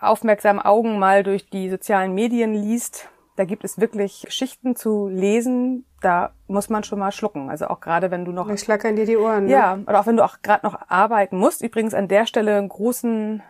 aufmerksamen 0.00 0.62
Augen 0.62 0.98
mal 0.98 1.22
durch 1.22 1.48
die 1.48 1.70
sozialen 1.70 2.14
Medien 2.14 2.54
liest, 2.54 3.08
da 3.36 3.44
gibt 3.44 3.64
es 3.64 3.78
wirklich 3.78 4.22
Geschichten 4.26 4.76
zu 4.76 5.08
lesen, 5.08 5.86
da 6.00 6.32
muss 6.48 6.68
man 6.68 6.84
schon 6.84 6.98
mal 6.98 7.12
schlucken. 7.12 7.48
Also 7.48 7.68
auch 7.68 7.80
gerade 7.80 8.10
wenn 8.10 8.24
du 8.24 8.32
noch. 8.32 8.48
Da 8.48 8.56
schlackern 8.56 8.96
dir 8.96 9.06
die 9.06 9.16
Ohren. 9.16 9.44
Ne? 9.44 9.52
Ja, 9.52 9.78
oder 9.86 10.00
auch 10.00 10.06
wenn 10.06 10.16
du 10.16 10.24
auch 10.24 10.42
gerade 10.42 10.66
noch 10.66 10.78
arbeiten 10.88 11.38
musst. 11.38 11.62
Übrigens 11.62 11.94
an 11.94 12.08
der 12.08 12.26
Stelle 12.26 12.58
einen 12.58 12.68
großen 12.68 13.42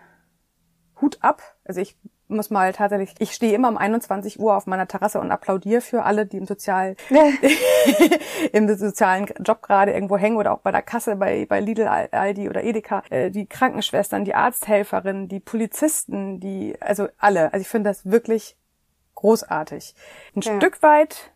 Hut 1.01 1.19
ab. 1.21 1.43
Also 1.65 1.81
ich 1.81 1.97
muss 2.33 2.51
mal 2.51 2.73
tatsächlich, 2.73 3.15
ich 3.19 3.33
stehe 3.33 3.55
immer 3.55 3.69
um 3.69 3.77
21 3.77 4.41
Uhr 4.41 4.57
auf 4.57 4.67
meiner 4.67 4.89
Terrasse 4.89 5.21
und 5.21 5.31
applaudiere 5.31 5.81
für 5.81 6.05
alle, 6.05 6.27
die 6.27 6.39
im 6.39 6.47
sozial, 6.47 6.97
im 8.53 8.75
sozialen 8.77 9.27
Job 9.45 9.63
gerade 9.63 9.93
irgendwo 9.93 10.17
hängen 10.17 10.37
oder 10.37 10.53
auch 10.53 10.61
bei 10.61 10.73
der 10.73 10.83
Kasse 10.83 11.17
bei, 11.17 11.47
bei 11.47 11.61
Lidl, 11.61 11.87
Aldi 11.87 12.49
oder 12.49 12.65
Edeka, 12.65 13.03
äh, 13.11 13.31
die 13.31 13.47
Krankenschwestern, 13.47 14.25
die 14.25 14.35
Arzthelferinnen, 14.35 15.29
die 15.29 15.41
Polizisten, 15.41 16.41
die, 16.41 16.77
also 16.81 17.09
alle. 17.19 17.53
Also 17.53 17.63
ich 17.63 17.69
finde 17.69 17.91
das 17.91 18.11
wirklich 18.11 18.57
großartig. 19.15 19.95
Ein 20.35 20.41
ja. 20.43 20.57
Stück 20.57 20.83
weit 20.83 21.33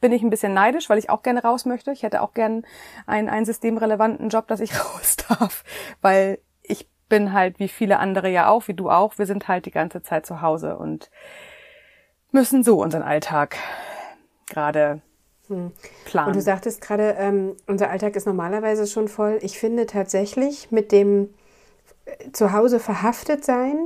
bin 0.00 0.12
ich 0.12 0.22
ein 0.22 0.30
bisschen 0.30 0.54
neidisch, 0.54 0.88
weil 0.88 0.98
ich 0.98 1.10
auch 1.10 1.22
gerne 1.22 1.42
raus 1.42 1.64
möchte. 1.64 1.90
Ich 1.90 2.02
hätte 2.02 2.22
auch 2.22 2.34
gern 2.34 2.64
einen, 3.06 3.28
einen 3.28 3.46
systemrelevanten 3.46 4.28
Job, 4.28 4.46
dass 4.48 4.60
ich 4.60 4.72
raus 4.84 5.16
darf, 5.28 5.64
weil 6.00 6.38
bin 7.10 7.34
halt 7.34 7.58
wie 7.58 7.68
viele 7.68 7.98
andere 7.98 8.30
ja 8.30 8.48
auch, 8.48 8.68
wie 8.68 8.74
du 8.74 8.88
auch, 8.88 9.18
wir 9.18 9.26
sind 9.26 9.48
halt 9.48 9.66
die 9.66 9.70
ganze 9.70 10.02
Zeit 10.02 10.24
zu 10.24 10.40
Hause 10.40 10.78
und 10.78 11.10
müssen 12.32 12.62
so 12.62 12.80
unseren 12.80 13.02
Alltag 13.02 13.56
gerade 14.48 15.02
hm. 15.48 15.72
planen. 16.06 16.28
Und 16.28 16.36
du 16.36 16.40
sagtest 16.40 16.80
gerade, 16.80 17.16
ähm, 17.18 17.56
unser 17.66 17.90
Alltag 17.90 18.16
ist 18.16 18.26
normalerweise 18.26 18.86
schon 18.86 19.08
voll. 19.08 19.38
Ich 19.42 19.58
finde 19.58 19.84
tatsächlich 19.84 20.70
mit 20.70 20.92
dem 20.92 21.34
äh, 22.06 22.30
Zuhause 22.32 22.80
verhaftet 22.80 23.44
sein, 23.44 23.84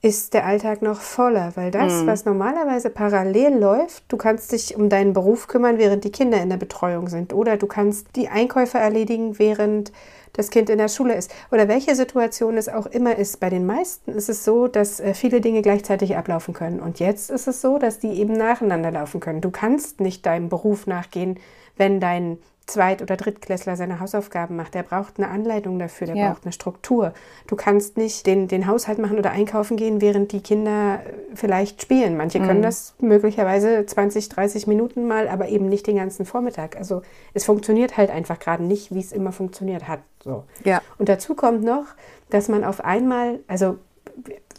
ist 0.00 0.32
der 0.32 0.46
Alltag 0.46 0.80
noch 0.80 1.00
voller, 1.00 1.52
weil 1.56 1.72
das, 1.72 2.02
mhm. 2.02 2.06
was 2.06 2.24
normalerweise 2.24 2.88
parallel 2.88 3.58
läuft, 3.58 4.04
du 4.08 4.16
kannst 4.16 4.52
dich 4.52 4.76
um 4.76 4.88
deinen 4.88 5.12
Beruf 5.12 5.48
kümmern, 5.48 5.78
während 5.78 6.04
die 6.04 6.12
Kinder 6.12 6.40
in 6.40 6.50
der 6.50 6.56
Betreuung 6.56 7.08
sind 7.08 7.32
oder 7.32 7.56
du 7.56 7.66
kannst 7.66 8.14
die 8.14 8.28
Einkäufe 8.28 8.78
erledigen, 8.78 9.40
während 9.40 9.90
das 10.38 10.50
Kind 10.50 10.70
in 10.70 10.78
der 10.78 10.88
Schule 10.88 11.14
ist 11.14 11.34
oder 11.50 11.66
welche 11.68 11.96
Situation 11.96 12.56
es 12.56 12.68
auch 12.68 12.86
immer 12.86 13.16
ist. 13.16 13.40
Bei 13.40 13.50
den 13.50 13.66
meisten 13.66 14.12
ist 14.12 14.28
es 14.28 14.44
so, 14.44 14.68
dass 14.68 15.00
äh, 15.00 15.12
viele 15.12 15.40
Dinge 15.40 15.62
gleichzeitig 15.62 16.16
ablaufen 16.16 16.54
können 16.54 16.78
und 16.80 17.00
jetzt 17.00 17.28
ist 17.28 17.48
es 17.48 17.60
so, 17.60 17.78
dass 17.78 17.98
die 17.98 18.12
eben 18.12 18.34
nacheinander 18.34 18.92
laufen 18.92 19.20
können. 19.20 19.40
Du 19.40 19.50
kannst 19.50 20.00
nicht 20.00 20.24
deinem 20.24 20.48
Beruf 20.48 20.86
nachgehen, 20.86 21.38
wenn 21.76 21.98
dein 21.98 22.38
Zweit- 22.68 23.02
oder 23.02 23.16
Drittklässler 23.16 23.76
seine 23.76 23.98
Hausaufgaben 23.98 24.54
macht. 24.54 24.74
Der 24.74 24.82
braucht 24.82 25.14
eine 25.18 25.28
Anleitung 25.28 25.78
dafür, 25.78 26.06
der 26.06 26.16
ja. 26.16 26.28
braucht 26.30 26.44
eine 26.44 26.52
Struktur. 26.52 27.12
Du 27.46 27.56
kannst 27.56 27.96
nicht 27.96 28.26
den, 28.26 28.46
den 28.46 28.66
Haushalt 28.66 28.98
machen 28.98 29.18
oder 29.18 29.30
einkaufen 29.30 29.76
gehen, 29.76 30.00
während 30.00 30.32
die 30.32 30.40
Kinder 30.40 31.00
äh, 31.04 31.34
vielleicht 31.34 31.82
spielen. 31.82 32.16
Manche 32.16 32.40
können 32.40 32.58
mhm. 32.58 32.64
das 32.64 32.94
möglicherweise 33.00 33.86
20, 33.86 34.28
30 34.28 34.66
Minuten 34.66 35.06
mal, 35.06 35.28
aber 35.28 35.48
eben 35.48 35.68
nicht 35.68 35.86
den 35.86 35.96
ganzen 35.96 36.26
Vormittag. 36.26 36.76
Also 36.76 37.02
es 37.34 37.44
funktioniert 37.44 37.96
halt 37.96 38.10
einfach 38.10 38.38
gerade 38.38 38.62
nicht, 38.62 38.94
wie 38.94 39.00
es 39.00 39.12
immer 39.12 39.32
funktioniert 39.32 39.88
hat. 39.88 40.00
So. 40.22 40.44
Ja. 40.64 40.82
Und 40.98 41.08
dazu 41.08 41.34
kommt 41.34 41.64
noch, 41.64 41.86
dass 42.28 42.48
man 42.48 42.64
auf 42.64 42.84
einmal, 42.84 43.40
also 43.48 43.78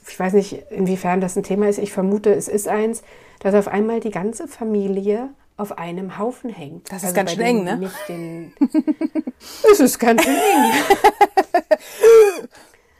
ich 0.07 0.19
weiß 0.19 0.33
nicht, 0.33 0.63
inwiefern 0.71 1.21
das 1.21 1.35
ein 1.35 1.43
Thema 1.43 1.69
ist, 1.69 1.77
ich 1.77 1.93
vermute, 1.93 2.33
es 2.33 2.47
ist 2.47 2.67
eins, 2.67 3.03
dass 3.39 3.53
auf 3.53 3.67
einmal 3.67 3.99
die 3.99 4.11
ganze 4.11 4.47
Familie 4.47 5.29
auf 5.59 5.77
einem 5.77 6.17
Haufen 6.17 6.49
hängt. 6.49 6.91
Das 6.91 7.03
ist 7.03 7.09
also 7.09 7.15
ganz 7.15 7.31
schön 7.31 7.41
eng, 7.41 7.63
ne? 7.63 7.77
Nicht 7.77 8.09
den 8.09 8.53
es 9.71 9.79
ist 9.79 9.99
ganz 9.99 10.23
schön 10.23 10.35
eng. 10.35 10.71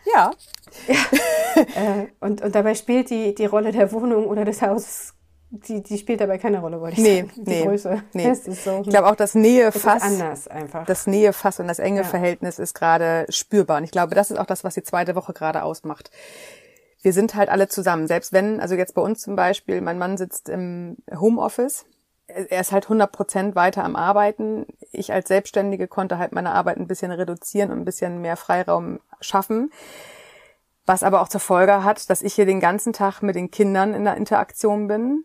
ja. 0.14 0.32
ja. 0.88 0.96
Äh, 1.56 2.08
und, 2.20 2.42
und 2.42 2.56
dabei 2.56 2.76
spielt 2.76 3.10
die, 3.10 3.34
die 3.34 3.46
Rolle 3.46 3.72
der 3.72 3.92
Wohnung 3.92 4.28
oder 4.28 4.46
des 4.46 4.62
Hauses 4.62 5.14
die, 5.52 5.82
die 5.82 5.98
spielt 5.98 6.22
dabei 6.22 6.38
keine 6.38 6.60
Rolle, 6.60 6.80
wollte 6.80 6.98
ich 6.98 7.04
nee, 7.04 7.22
sagen. 7.22 7.32
Die 7.38 7.50
nee, 7.50 7.64
Größe. 7.64 8.04
Nee. 8.14 8.30
ist 8.30 8.64
so. 8.64 8.82
Ich 8.82 8.90
glaube 8.90 9.08
auch 9.10 9.16
das 9.16 9.34
Nähefass. 9.34 10.04
Das 10.04 10.04
anders 10.04 10.48
einfach. 10.48 10.86
Das 10.86 11.08
Nähefass 11.08 11.60
und 11.60 11.68
das 11.68 11.80
enge 11.80 12.02
ja. 12.02 12.04
Verhältnis 12.04 12.60
ist 12.60 12.76
gerade 12.76 13.26
spürbar. 13.30 13.78
Und 13.78 13.84
ich 13.84 13.92
glaube, 13.92 14.14
das 14.14 14.30
ist 14.30 14.38
auch 14.38 14.46
das, 14.46 14.64
was 14.64 14.76
die 14.76 14.84
zweite 14.84 15.16
Woche 15.16 15.34
gerade 15.34 15.64
ausmacht. 15.64 16.12
Wir 17.02 17.14
sind 17.14 17.34
halt 17.34 17.50
alle 17.50 17.68
zusammen. 17.68 18.06
Selbst 18.06 18.32
wenn, 18.32 18.60
also 18.60 18.76
jetzt 18.76 18.94
bei 18.94 19.02
uns 19.02 19.22
zum 19.22 19.36
Beispiel, 19.36 19.82
mein 19.82 19.98
Mann 19.98 20.18
sitzt 20.18 20.50
im 20.50 20.98
Homeoffice 21.12 21.86
er 22.30 22.62
ist 22.62 22.72
halt 22.72 22.86
100 22.86 23.12
Prozent 23.12 23.56
weiter 23.56 23.84
am 23.84 23.96
Arbeiten. 23.96 24.66
Ich 24.92 25.12
als 25.12 25.28
Selbstständige 25.28 25.88
konnte 25.88 26.18
halt 26.18 26.32
meine 26.32 26.52
Arbeit 26.52 26.78
ein 26.78 26.88
bisschen 26.88 27.12
reduzieren 27.12 27.72
und 27.72 27.80
ein 27.80 27.86
bisschen 27.86 28.22
mehr 28.22 28.38
Freiraum 28.38 29.00
schaffen. 29.20 29.72
Was 30.86 31.04
aber 31.04 31.22
auch 31.22 31.28
zur 31.28 31.42
Folge 31.42 31.84
hat, 31.84 32.10
dass 32.10 32.22
ich 32.22 32.34
hier 32.34 32.46
den 32.46 32.60
ganzen 32.60 32.94
Tag 32.94 33.22
mit 33.22 33.36
den 33.36 33.52
Kindern 33.52 33.94
in 33.94 34.06
der 34.06 34.18
Interaktion 34.18 34.88
bin, 34.88 35.24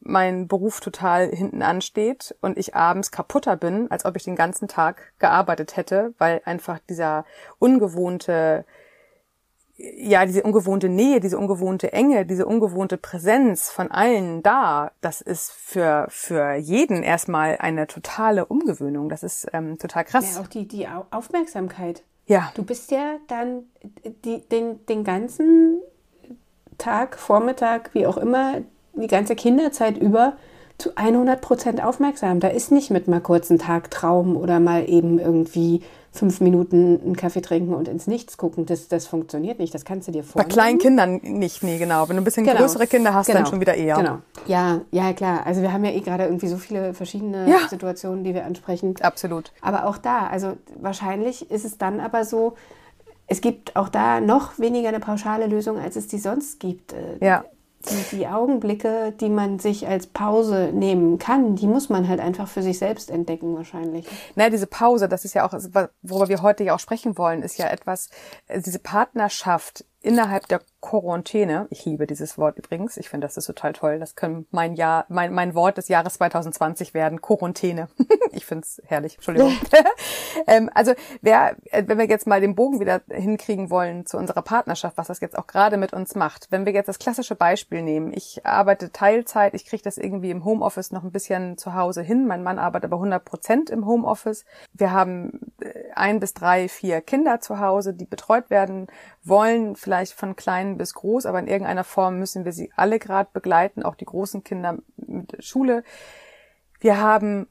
mein 0.00 0.48
Beruf 0.48 0.80
total 0.80 1.28
hinten 1.28 1.62
ansteht 1.62 2.34
und 2.40 2.58
ich 2.58 2.74
abends 2.74 3.10
kaputter 3.10 3.56
bin, 3.56 3.90
als 3.90 4.04
ob 4.04 4.16
ich 4.16 4.24
den 4.24 4.36
ganzen 4.36 4.66
Tag 4.66 5.12
gearbeitet 5.18 5.76
hätte, 5.76 6.14
weil 6.18 6.40
einfach 6.44 6.78
dieser 6.88 7.24
ungewohnte 7.58 8.64
ja, 9.96 10.26
diese 10.26 10.42
ungewohnte 10.42 10.88
Nähe, 10.88 11.20
diese 11.20 11.38
ungewohnte 11.38 11.92
Enge, 11.92 12.26
diese 12.26 12.46
ungewohnte 12.46 12.96
Präsenz 12.96 13.70
von 13.70 13.90
allen 13.90 14.42
da, 14.42 14.92
das 15.00 15.20
ist 15.20 15.52
für, 15.52 16.06
für 16.08 16.54
jeden 16.54 17.02
erstmal 17.02 17.56
eine 17.58 17.86
totale 17.86 18.46
Umgewöhnung. 18.46 19.08
Das 19.08 19.22
ist 19.22 19.46
ähm, 19.52 19.78
total 19.78 20.04
krass. 20.04 20.34
Ja, 20.36 20.42
auch 20.42 20.48
die, 20.48 20.66
die 20.66 20.86
Aufmerksamkeit. 21.10 22.02
Ja. 22.26 22.50
Du 22.54 22.62
bist 22.62 22.90
ja 22.90 23.16
dann 23.28 23.64
die, 24.24 24.40
den, 24.48 24.84
den 24.86 25.04
ganzen 25.04 25.80
Tag, 26.78 27.18
Vormittag, 27.18 27.90
wie 27.94 28.06
auch 28.06 28.16
immer, 28.16 28.62
die 28.94 29.06
ganze 29.06 29.34
Kinderzeit 29.34 29.98
über 29.98 30.36
zu 30.80 30.96
100 30.96 31.40
Prozent 31.40 31.82
aufmerksam. 31.82 32.40
Da 32.40 32.48
ist 32.48 32.72
nicht 32.72 32.90
mit 32.90 33.08
mal 33.08 33.20
kurz 33.20 33.50
ein 33.50 33.58
Tagtraum 33.58 34.36
oder 34.36 34.60
mal 34.60 34.88
eben 34.88 35.18
irgendwie 35.18 35.82
fünf 36.12 36.40
Minuten 36.40 37.00
einen 37.04 37.16
Kaffee 37.16 37.40
trinken 37.40 37.72
und 37.72 37.86
ins 37.86 38.06
Nichts 38.06 38.36
gucken. 38.36 38.66
Das, 38.66 38.88
das 38.88 39.06
funktioniert 39.06 39.60
nicht. 39.60 39.72
Das 39.72 39.84
kannst 39.84 40.08
du 40.08 40.12
dir 40.12 40.24
vorstellen. 40.24 40.48
Bei 40.48 40.52
kleinen 40.52 40.78
Kindern 40.78 41.20
nicht, 41.22 41.62
nee, 41.62 41.78
genau. 41.78 42.08
Wenn 42.08 42.16
du 42.16 42.22
ein 42.22 42.24
bisschen 42.24 42.44
genau. 42.44 42.58
größere 42.58 42.86
Kinder 42.88 43.14
hast, 43.14 43.26
genau. 43.26 43.40
dann 43.40 43.46
schon 43.46 43.60
wieder 43.60 43.74
eher. 43.74 43.96
Genau. 43.96 44.18
Ja, 44.46 44.80
ja, 44.90 45.12
klar. 45.12 45.46
Also 45.46 45.62
wir 45.62 45.72
haben 45.72 45.84
ja 45.84 45.92
eh 45.92 46.00
gerade 46.00 46.24
irgendwie 46.24 46.48
so 46.48 46.56
viele 46.56 46.94
verschiedene 46.94 47.48
ja. 47.48 47.68
Situationen, 47.68 48.24
die 48.24 48.34
wir 48.34 48.44
ansprechen. 48.44 48.96
Absolut. 49.00 49.52
Aber 49.60 49.86
auch 49.86 49.98
da, 49.98 50.26
also 50.26 50.56
wahrscheinlich 50.80 51.50
ist 51.50 51.64
es 51.64 51.78
dann 51.78 52.00
aber 52.00 52.24
so, 52.24 52.54
es 53.28 53.40
gibt 53.40 53.76
auch 53.76 53.88
da 53.88 54.20
noch 54.20 54.58
weniger 54.58 54.88
eine 54.88 54.98
pauschale 54.98 55.46
Lösung, 55.46 55.78
als 55.78 55.94
es 55.94 56.08
die 56.08 56.18
sonst 56.18 56.58
gibt. 56.58 56.92
Äh, 56.92 57.24
ja 57.24 57.44
die, 57.88 58.16
die 58.16 58.26
Augenblicke, 58.26 59.12
die 59.12 59.30
man 59.30 59.58
sich 59.58 59.86
als 59.88 60.06
Pause 60.06 60.70
nehmen 60.72 61.18
kann, 61.18 61.56
die 61.56 61.66
muss 61.66 61.88
man 61.88 62.08
halt 62.08 62.20
einfach 62.20 62.46
für 62.46 62.62
sich 62.62 62.78
selbst 62.78 63.10
entdecken 63.10 63.54
wahrscheinlich. 63.56 64.06
Naja, 64.34 64.50
diese 64.50 64.66
Pause, 64.66 65.08
das 65.08 65.24
ist 65.24 65.34
ja 65.34 65.46
auch, 65.46 65.54
worüber 66.02 66.28
wir 66.28 66.42
heute 66.42 66.64
ja 66.64 66.74
auch 66.74 66.80
sprechen 66.80 67.16
wollen, 67.16 67.42
ist 67.42 67.58
ja 67.58 67.68
etwas, 67.68 68.10
äh, 68.48 68.60
diese 68.60 68.78
Partnerschaft 68.78 69.84
innerhalb 70.02 70.48
der 70.48 70.60
Quarantäne, 70.80 71.66
ich 71.68 71.84
liebe 71.84 72.06
dieses 72.06 72.38
Wort 72.38 72.56
übrigens, 72.56 72.96
ich 72.96 73.10
finde 73.10 73.26
das 73.26 73.36
ist 73.36 73.44
total 73.44 73.74
toll, 73.74 73.98
das 73.98 74.14
kann 74.14 74.46
mein 74.50 74.74
Jahr, 74.74 75.04
mein, 75.08 75.32
mein 75.32 75.54
Wort 75.54 75.76
des 75.76 75.88
Jahres 75.88 76.14
2020 76.14 76.94
werden, 76.94 77.20
Quarantäne. 77.20 77.88
ich 78.32 78.46
finde 78.46 78.64
es 78.64 78.80
herrlich, 78.86 79.16
Entschuldigung. 79.16 79.52
ähm, 80.46 80.70
also 80.74 80.94
wer, 81.20 81.54
äh, 81.66 81.82
wenn 81.86 81.98
wir 81.98 82.08
jetzt 82.08 82.26
mal 82.26 82.40
den 82.40 82.54
Bogen 82.54 82.80
wieder 82.80 83.02
hinkriegen 83.10 83.68
wollen 83.68 84.06
zu 84.06 84.16
unserer 84.16 84.40
Partnerschaft, 84.40 84.96
was 84.96 85.08
das 85.08 85.20
jetzt 85.20 85.36
auch 85.36 85.46
gerade 85.46 85.76
mit 85.76 85.92
uns 85.92 86.14
macht, 86.14 86.46
wenn 86.50 86.64
wir 86.64 86.72
jetzt 86.72 86.88
das 86.88 86.98
klassische 86.98 87.34
Beispiel 87.34 87.82
nehmen, 87.82 88.14
ich 88.14 88.46
arbeite 88.46 88.92
Teilzeit, 88.92 89.52
ich 89.52 89.66
kriege 89.66 89.82
das 89.82 89.98
irgendwie 89.98 90.30
im 90.30 90.46
Homeoffice 90.46 90.92
noch 90.92 91.04
ein 91.04 91.12
bisschen 91.12 91.58
zu 91.58 91.74
Hause 91.74 92.00
hin, 92.00 92.26
mein 92.26 92.42
Mann 92.42 92.58
arbeitet 92.58 92.86
aber 92.86 92.96
100 92.96 93.22
Prozent 93.22 93.68
im 93.68 93.84
Homeoffice, 93.84 94.46
wir 94.72 94.92
haben 94.92 95.52
äh, 95.60 95.92
ein 95.94 96.20
bis 96.20 96.32
drei, 96.32 96.68
vier 96.68 97.02
Kinder 97.02 97.40
zu 97.40 97.60
Hause, 97.60 97.92
die 97.92 98.06
betreut 98.06 98.48
werden 98.48 98.86
wollen, 99.22 99.76
vielleicht 99.76 99.89
von 100.12 100.36
klein 100.36 100.76
bis 100.76 100.94
groß, 100.94 101.26
aber 101.26 101.38
in 101.38 101.46
irgendeiner 101.46 101.84
Form 101.84 102.18
müssen 102.18 102.44
wir 102.44 102.52
sie 102.52 102.72
alle 102.76 102.98
gerade 102.98 103.30
begleiten, 103.32 103.82
auch 103.82 103.94
die 103.94 104.04
großen 104.04 104.44
Kinder 104.44 104.78
mit 104.96 105.44
Schule. 105.44 105.84
Wir 106.80 107.00
haben 107.00 107.46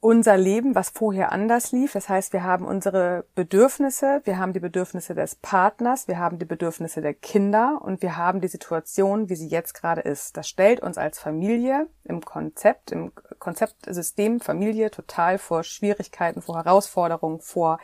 unser 0.00 0.36
Leben, 0.36 0.74
was 0.74 0.90
vorher 0.90 1.32
anders 1.32 1.72
lief. 1.72 1.92
Das 1.92 2.08
heißt, 2.08 2.32
wir 2.32 2.44
haben 2.44 2.64
unsere 2.64 3.24
Bedürfnisse, 3.34 4.20
wir 4.24 4.38
haben 4.38 4.52
die 4.52 4.60
Bedürfnisse 4.60 5.14
des 5.14 5.34
Partners, 5.34 6.06
wir 6.06 6.18
haben 6.18 6.38
die 6.38 6.44
Bedürfnisse 6.44 7.00
der 7.00 7.14
Kinder 7.14 7.80
und 7.82 8.02
wir 8.02 8.16
haben 8.16 8.40
die 8.40 8.48
Situation, 8.48 9.28
wie 9.28 9.36
sie 9.36 9.48
jetzt 9.48 9.74
gerade 9.74 10.02
ist. 10.02 10.36
Das 10.36 10.48
stellt 10.48 10.80
uns 10.80 10.98
als 10.98 11.18
Familie 11.18 11.88
im 12.04 12.20
Konzept, 12.20 12.92
im 12.92 13.12
Konzeptsystem 13.38 14.40
Familie 14.40 14.90
total 14.90 15.38
vor 15.38 15.64
Schwierigkeiten, 15.64 16.40
vor 16.40 16.56
Herausforderungen, 16.56 17.40
vor 17.40 17.78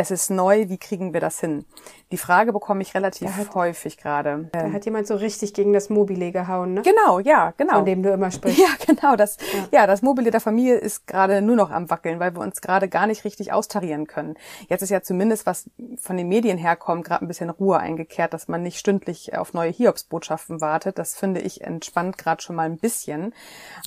es 0.00 0.10
ist 0.10 0.30
neu, 0.30 0.68
wie 0.68 0.78
kriegen 0.78 1.12
wir 1.12 1.20
das 1.20 1.40
hin? 1.40 1.64
Die 2.10 2.16
Frage 2.16 2.52
bekomme 2.52 2.82
ich 2.82 2.94
relativ 2.94 3.36
hat, 3.36 3.54
häufig 3.54 3.96
gerade. 3.96 4.48
Da 4.52 4.64
ähm, 4.64 4.72
hat 4.72 4.84
jemand 4.84 5.06
so 5.06 5.14
richtig 5.14 5.54
gegen 5.54 5.72
das 5.72 5.90
Mobile 5.90 6.32
gehauen, 6.32 6.74
ne? 6.74 6.82
Genau, 6.82 7.20
ja, 7.20 7.52
genau. 7.56 7.74
Von 7.74 7.84
dem 7.84 8.02
du 8.02 8.10
immer 8.10 8.30
sprichst. 8.30 8.60
Ja, 8.60 8.68
genau. 8.84 9.16
Das, 9.16 9.36
ja. 9.52 9.80
ja, 9.80 9.86
das 9.86 10.02
Mobile 10.02 10.30
der 10.30 10.40
Familie 10.40 10.76
ist 10.76 11.06
gerade 11.06 11.40
nur 11.40 11.56
noch 11.56 11.70
am 11.70 11.88
Wackeln, 11.88 12.18
weil 12.18 12.34
wir 12.34 12.40
uns 12.40 12.60
gerade 12.60 12.88
gar 12.88 13.06
nicht 13.06 13.24
richtig 13.24 13.52
austarieren 13.52 14.06
können. 14.06 14.34
Jetzt 14.68 14.82
ist 14.82 14.90
ja 14.90 15.02
zumindest, 15.02 15.46
was 15.46 15.70
von 15.98 16.16
den 16.16 16.28
Medien 16.28 16.58
herkommt, 16.58 17.04
gerade 17.04 17.24
ein 17.24 17.28
bisschen 17.28 17.48
Ruhe 17.48 17.78
eingekehrt, 17.78 18.34
dass 18.34 18.48
man 18.48 18.62
nicht 18.62 18.78
stündlich 18.78 19.36
auf 19.36 19.54
neue 19.54 19.70
Hiobsbotschaften 19.70 20.60
wartet. 20.60 20.98
Das 20.98 21.14
finde 21.14 21.40
ich 21.40 21.62
entspannt 21.62 22.18
gerade 22.18 22.42
schon 22.42 22.56
mal 22.56 22.66
ein 22.66 22.78
bisschen. 22.78 23.32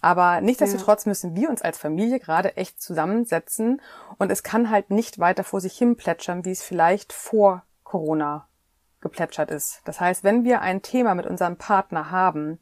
Aber 0.01 0.41
nichtsdestotrotz 0.41 1.05
ja. 1.05 1.10
müssen 1.10 1.36
wir 1.36 1.50
uns 1.50 1.62
als 1.62 1.77
Familie 1.77 2.20
gerade 2.20 2.55
echt 2.58 2.82
zusammensetzen 2.82 3.82
und 4.17 4.32
es 4.32 4.43
kann 4.43 4.70
halt 4.70 4.89
nicht 4.89 5.20
weiter 5.20 5.43
vor 5.43 5.62
sich 5.62 5.77
hin 5.77 5.96
plätschern, 6.03 6.43
wie 6.45 6.51
es 6.51 6.62
vielleicht 6.62 7.13
vor 7.13 7.63
Corona 7.83 8.48
geplätschert 9.01 9.51
ist. 9.51 9.81
Das 9.86 10.00
heißt, 10.01 10.24
wenn 10.24 10.43
wir 10.43 10.62
ein 10.62 10.81
Thema 10.81 11.15
mit 11.15 11.25
unserem 11.25 11.57
Partner 11.57 12.12
haben, 12.12 12.60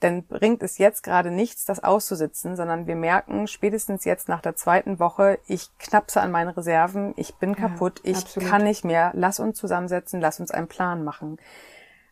dann 0.00 0.26
bringt 0.26 0.62
es 0.62 0.78
jetzt 0.78 1.02
gerade 1.02 1.30
nichts, 1.30 1.64
das 1.64 1.82
auszusitzen, 1.82 2.56
sondern 2.56 2.86
wir 2.86 2.94
merken 2.94 3.46
spätestens 3.48 4.04
jetzt 4.04 4.28
nach 4.28 4.40
der 4.40 4.54
zweiten 4.54 5.00
Woche, 5.00 5.38
ich 5.46 5.76
knapse 5.78 6.20
an 6.20 6.30
meinen 6.30 6.50
Reserven, 6.50 7.14
ich 7.16 7.34
bin 7.36 7.56
kaputt, 7.56 8.00
ja, 8.04 8.12
ich 8.12 8.18
absolut. 8.18 8.48
kann 8.48 8.64
nicht 8.64 8.84
mehr, 8.84 9.10
lass 9.14 9.40
uns 9.40 9.58
zusammensetzen, 9.58 10.20
lass 10.20 10.38
uns 10.38 10.50
einen 10.50 10.68
Plan 10.68 11.02
machen. 11.02 11.38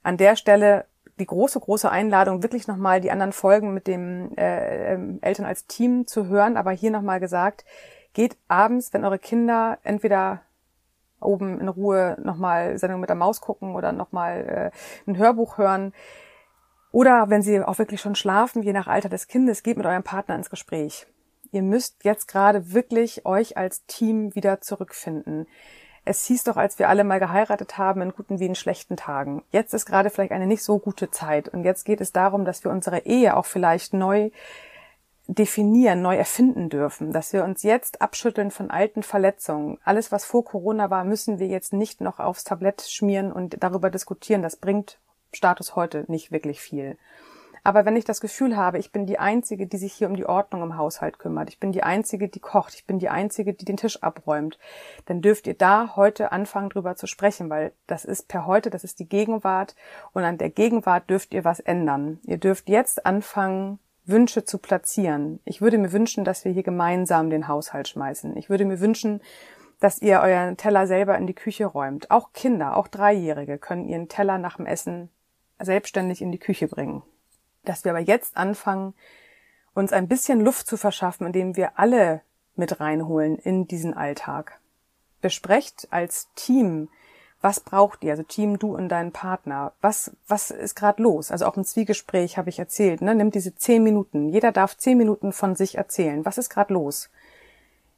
An 0.02 0.16
der 0.16 0.36
Stelle 0.36 0.86
die 1.18 1.26
große, 1.26 1.60
große 1.60 1.90
Einladung, 1.90 2.42
wirklich 2.42 2.66
nochmal 2.66 3.00
die 3.00 3.10
anderen 3.10 3.32
Folgen 3.32 3.72
mit 3.72 3.86
dem 3.86 4.36
äh, 4.36 4.94
ähm, 4.94 5.18
Eltern 5.22 5.46
als 5.46 5.66
Team 5.66 6.06
zu 6.06 6.26
hören, 6.26 6.56
aber 6.56 6.72
hier 6.72 6.90
nochmal 6.90 7.20
gesagt, 7.20 7.64
geht 8.12 8.36
abends, 8.48 8.92
wenn 8.92 9.04
eure 9.04 9.18
Kinder 9.18 9.78
entweder 9.82 10.42
oben 11.20 11.60
in 11.60 11.68
Ruhe 11.68 12.16
nochmal 12.22 12.78
Sendung 12.78 13.00
mit 13.00 13.08
der 13.08 13.16
Maus 13.16 13.40
gucken 13.40 13.74
oder 13.74 13.92
nochmal 13.92 14.72
äh, 14.74 15.10
ein 15.10 15.16
Hörbuch 15.16 15.58
hören. 15.58 15.92
Oder 16.92 17.28
wenn 17.28 17.42
sie 17.42 17.60
auch 17.60 17.78
wirklich 17.78 18.00
schon 18.00 18.14
schlafen, 18.14 18.62
je 18.62 18.72
nach 18.72 18.86
Alter 18.86 19.08
des 19.08 19.28
Kindes, 19.28 19.62
geht 19.62 19.76
mit 19.76 19.86
eurem 19.86 20.02
Partner 20.02 20.34
ins 20.34 20.50
Gespräch. 20.50 21.06
Ihr 21.52 21.62
müsst 21.62 22.04
jetzt 22.04 22.28
gerade 22.28 22.72
wirklich 22.72 23.26
euch 23.26 23.56
als 23.56 23.84
Team 23.86 24.34
wieder 24.34 24.60
zurückfinden. 24.60 25.46
Es 26.04 26.24
hieß 26.26 26.44
doch, 26.44 26.56
als 26.56 26.78
wir 26.78 26.88
alle 26.88 27.02
mal 27.02 27.18
geheiratet 27.18 27.78
haben, 27.78 28.00
in 28.00 28.12
guten 28.12 28.38
wie 28.38 28.46
in 28.46 28.54
schlechten 28.54 28.96
Tagen. 28.96 29.42
Jetzt 29.50 29.74
ist 29.74 29.86
gerade 29.86 30.08
vielleicht 30.08 30.32
eine 30.32 30.46
nicht 30.46 30.62
so 30.62 30.78
gute 30.78 31.10
Zeit. 31.10 31.48
Und 31.48 31.64
jetzt 31.64 31.84
geht 31.84 32.00
es 32.00 32.12
darum, 32.12 32.44
dass 32.44 32.62
wir 32.62 32.70
unsere 32.70 33.00
Ehe 33.00 33.36
auch 33.36 33.46
vielleicht 33.46 33.92
neu 33.92 34.30
definieren, 35.28 36.02
neu 36.02 36.16
erfinden 36.16 36.68
dürfen, 36.68 37.12
dass 37.12 37.32
wir 37.32 37.44
uns 37.44 37.62
jetzt 37.62 38.00
abschütteln 38.00 38.50
von 38.50 38.70
alten 38.70 39.02
Verletzungen. 39.02 39.78
Alles, 39.84 40.12
was 40.12 40.24
vor 40.24 40.44
Corona 40.44 40.90
war, 40.90 41.04
müssen 41.04 41.38
wir 41.38 41.48
jetzt 41.48 41.72
nicht 41.72 42.00
noch 42.00 42.20
aufs 42.20 42.44
Tablett 42.44 42.82
schmieren 42.82 43.32
und 43.32 43.62
darüber 43.62 43.90
diskutieren. 43.90 44.42
Das 44.42 44.56
bringt 44.56 44.98
Status 45.32 45.76
heute 45.76 46.04
nicht 46.08 46.30
wirklich 46.30 46.60
viel. 46.60 46.96
Aber 47.66 47.84
wenn 47.84 47.96
ich 47.96 48.04
das 48.04 48.20
Gefühl 48.20 48.56
habe, 48.56 48.78
ich 48.78 48.92
bin 48.92 49.06
die 49.06 49.18
Einzige, 49.18 49.66
die 49.66 49.76
sich 49.76 49.92
hier 49.92 50.06
um 50.06 50.14
die 50.14 50.26
Ordnung 50.26 50.62
im 50.62 50.76
Haushalt 50.76 51.18
kümmert, 51.18 51.48
ich 51.48 51.58
bin 51.58 51.72
die 51.72 51.82
Einzige, 51.82 52.28
die 52.28 52.38
kocht, 52.38 52.74
ich 52.74 52.86
bin 52.86 53.00
die 53.00 53.08
Einzige, 53.08 53.54
die 53.54 53.64
den 53.64 53.76
Tisch 53.76 54.04
abräumt, 54.04 54.56
dann 55.06 55.20
dürft 55.20 55.48
ihr 55.48 55.54
da 55.54 55.96
heute 55.96 56.30
anfangen, 56.30 56.70
drüber 56.70 56.94
zu 56.94 57.08
sprechen, 57.08 57.50
weil 57.50 57.72
das 57.88 58.04
ist 58.04 58.28
per 58.28 58.46
heute, 58.46 58.70
das 58.70 58.84
ist 58.84 59.00
die 59.00 59.08
Gegenwart 59.08 59.74
und 60.12 60.22
an 60.22 60.38
der 60.38 60.50
Gegenwart 60.50 61.10
dürft 61.10 61.34
ihr 61.34 61.44
was 61.44 61.58
ändern. 61.58 62.20
Ihr 62.22 62.38
dürft 62.38 62.68
jetzt 62.68 63.04
anfangen, 63.04 63.80
Wünsche 64.06 64.44
zu 64.44 64.58
platzieren. 64.58 65.40
Ich 65.44 65.60
würde 65.60 65.78
mir 65.78 65.92
wünschen, 65.92 66.24
dass 66.24 66.44
wir 66.44 66.52
hier 66.52 66.62
gemeinsam 66.62 67.30
den 67.30 67.48
Haushalt 67.48 67.88
schmeißen. 67.88 68.36
Ich 68.36 68.48
würde 68.48 68.64
mir 68.64 68.80
wünschen, 68.80 69.20
dass 69.80 70.00
ihr 70.00 70.20
euren 70.20 70.56
Teller 70.56 70.86
selber 70.86 71.18
in 71.18 71.26
die 71.26 71.34
Küche 71.34 71.66
räumt. 71.66 72.10
Auch 72.10 72.32
Kinder, 72.32 72.76
auch 72.76 72.88
Dreijährige 72.88 73.58
können 73.58 73.84
ihren 73.84 74.08
Teller 74.08 74.38
nach 74.38 74.56
dem 74.56 74.66
Essen 74.66 75.10
selbstständig 75.58 76.22
in 76.22 76.32
die 76.32 76.38
Küche 76.38 76.68
bringen. 76.68 77.02
Dass 77.64 77.84
wir 77.84 77.92
aber 77.92 78.00
jetzt 78.00 78.36
anfangen, 78.36 78.94
uns 79.74 79.92
ein 79.92 80.08
bisschen 80.08 80.40
Luft 80.40 80.66
zu 80.66 80.76
verschaffen, 80.76 81.26
indem 81.26 81.56
wir 81.56 81.78
alle 81.78 82.22
mit 82.54 82.80
reinholen 82.80 83.36
in 83.36 83.66
diesen 83.66 83.94
Alltag. 83.94 84.60
Besprecht 85.20 85.88
als 85.90 86.32
Team, 86.34 86.88
was 87.46 87.60
braucht 87.60 88.02
ihr? 88.02 88.10
Also 88.10 88.24
Team, 88.24 88.58
du 88.58 88.74
und 88.74 88.88
dein 88.88 89.12
Partner. 89.12 89.72
Was, 89.80 90.10
was 90.26 90.50
ist 90.50 90.74
gerade 90.74 91.00
los? 91.00 91.30
Also 91.30 91.46
auch 91.46 91.56
im 91.56 91.62
Zwiegespräch 91.62 92.36
habe 92.38 92.48
ich 92.48 92.58
erzählt, 92.58 93.02
ne? 93.02 93.14
Nimm 93.14 93.30
diese 93.30 93.54
zehn 93.54 93.84
Minuten. 93.84 94.28
Jeder 94.28 94.50
darf 94.50 94.76
zehn 94.76 94.98
Minuten 94.98 95.32
von 95.32 95.54
sich 95.54 95.78
erzählen. 95.78 96.24
Was 96.24 96.38
ist 96.38 96.50
gerade 96.50 96.74
los? 96.74 97.08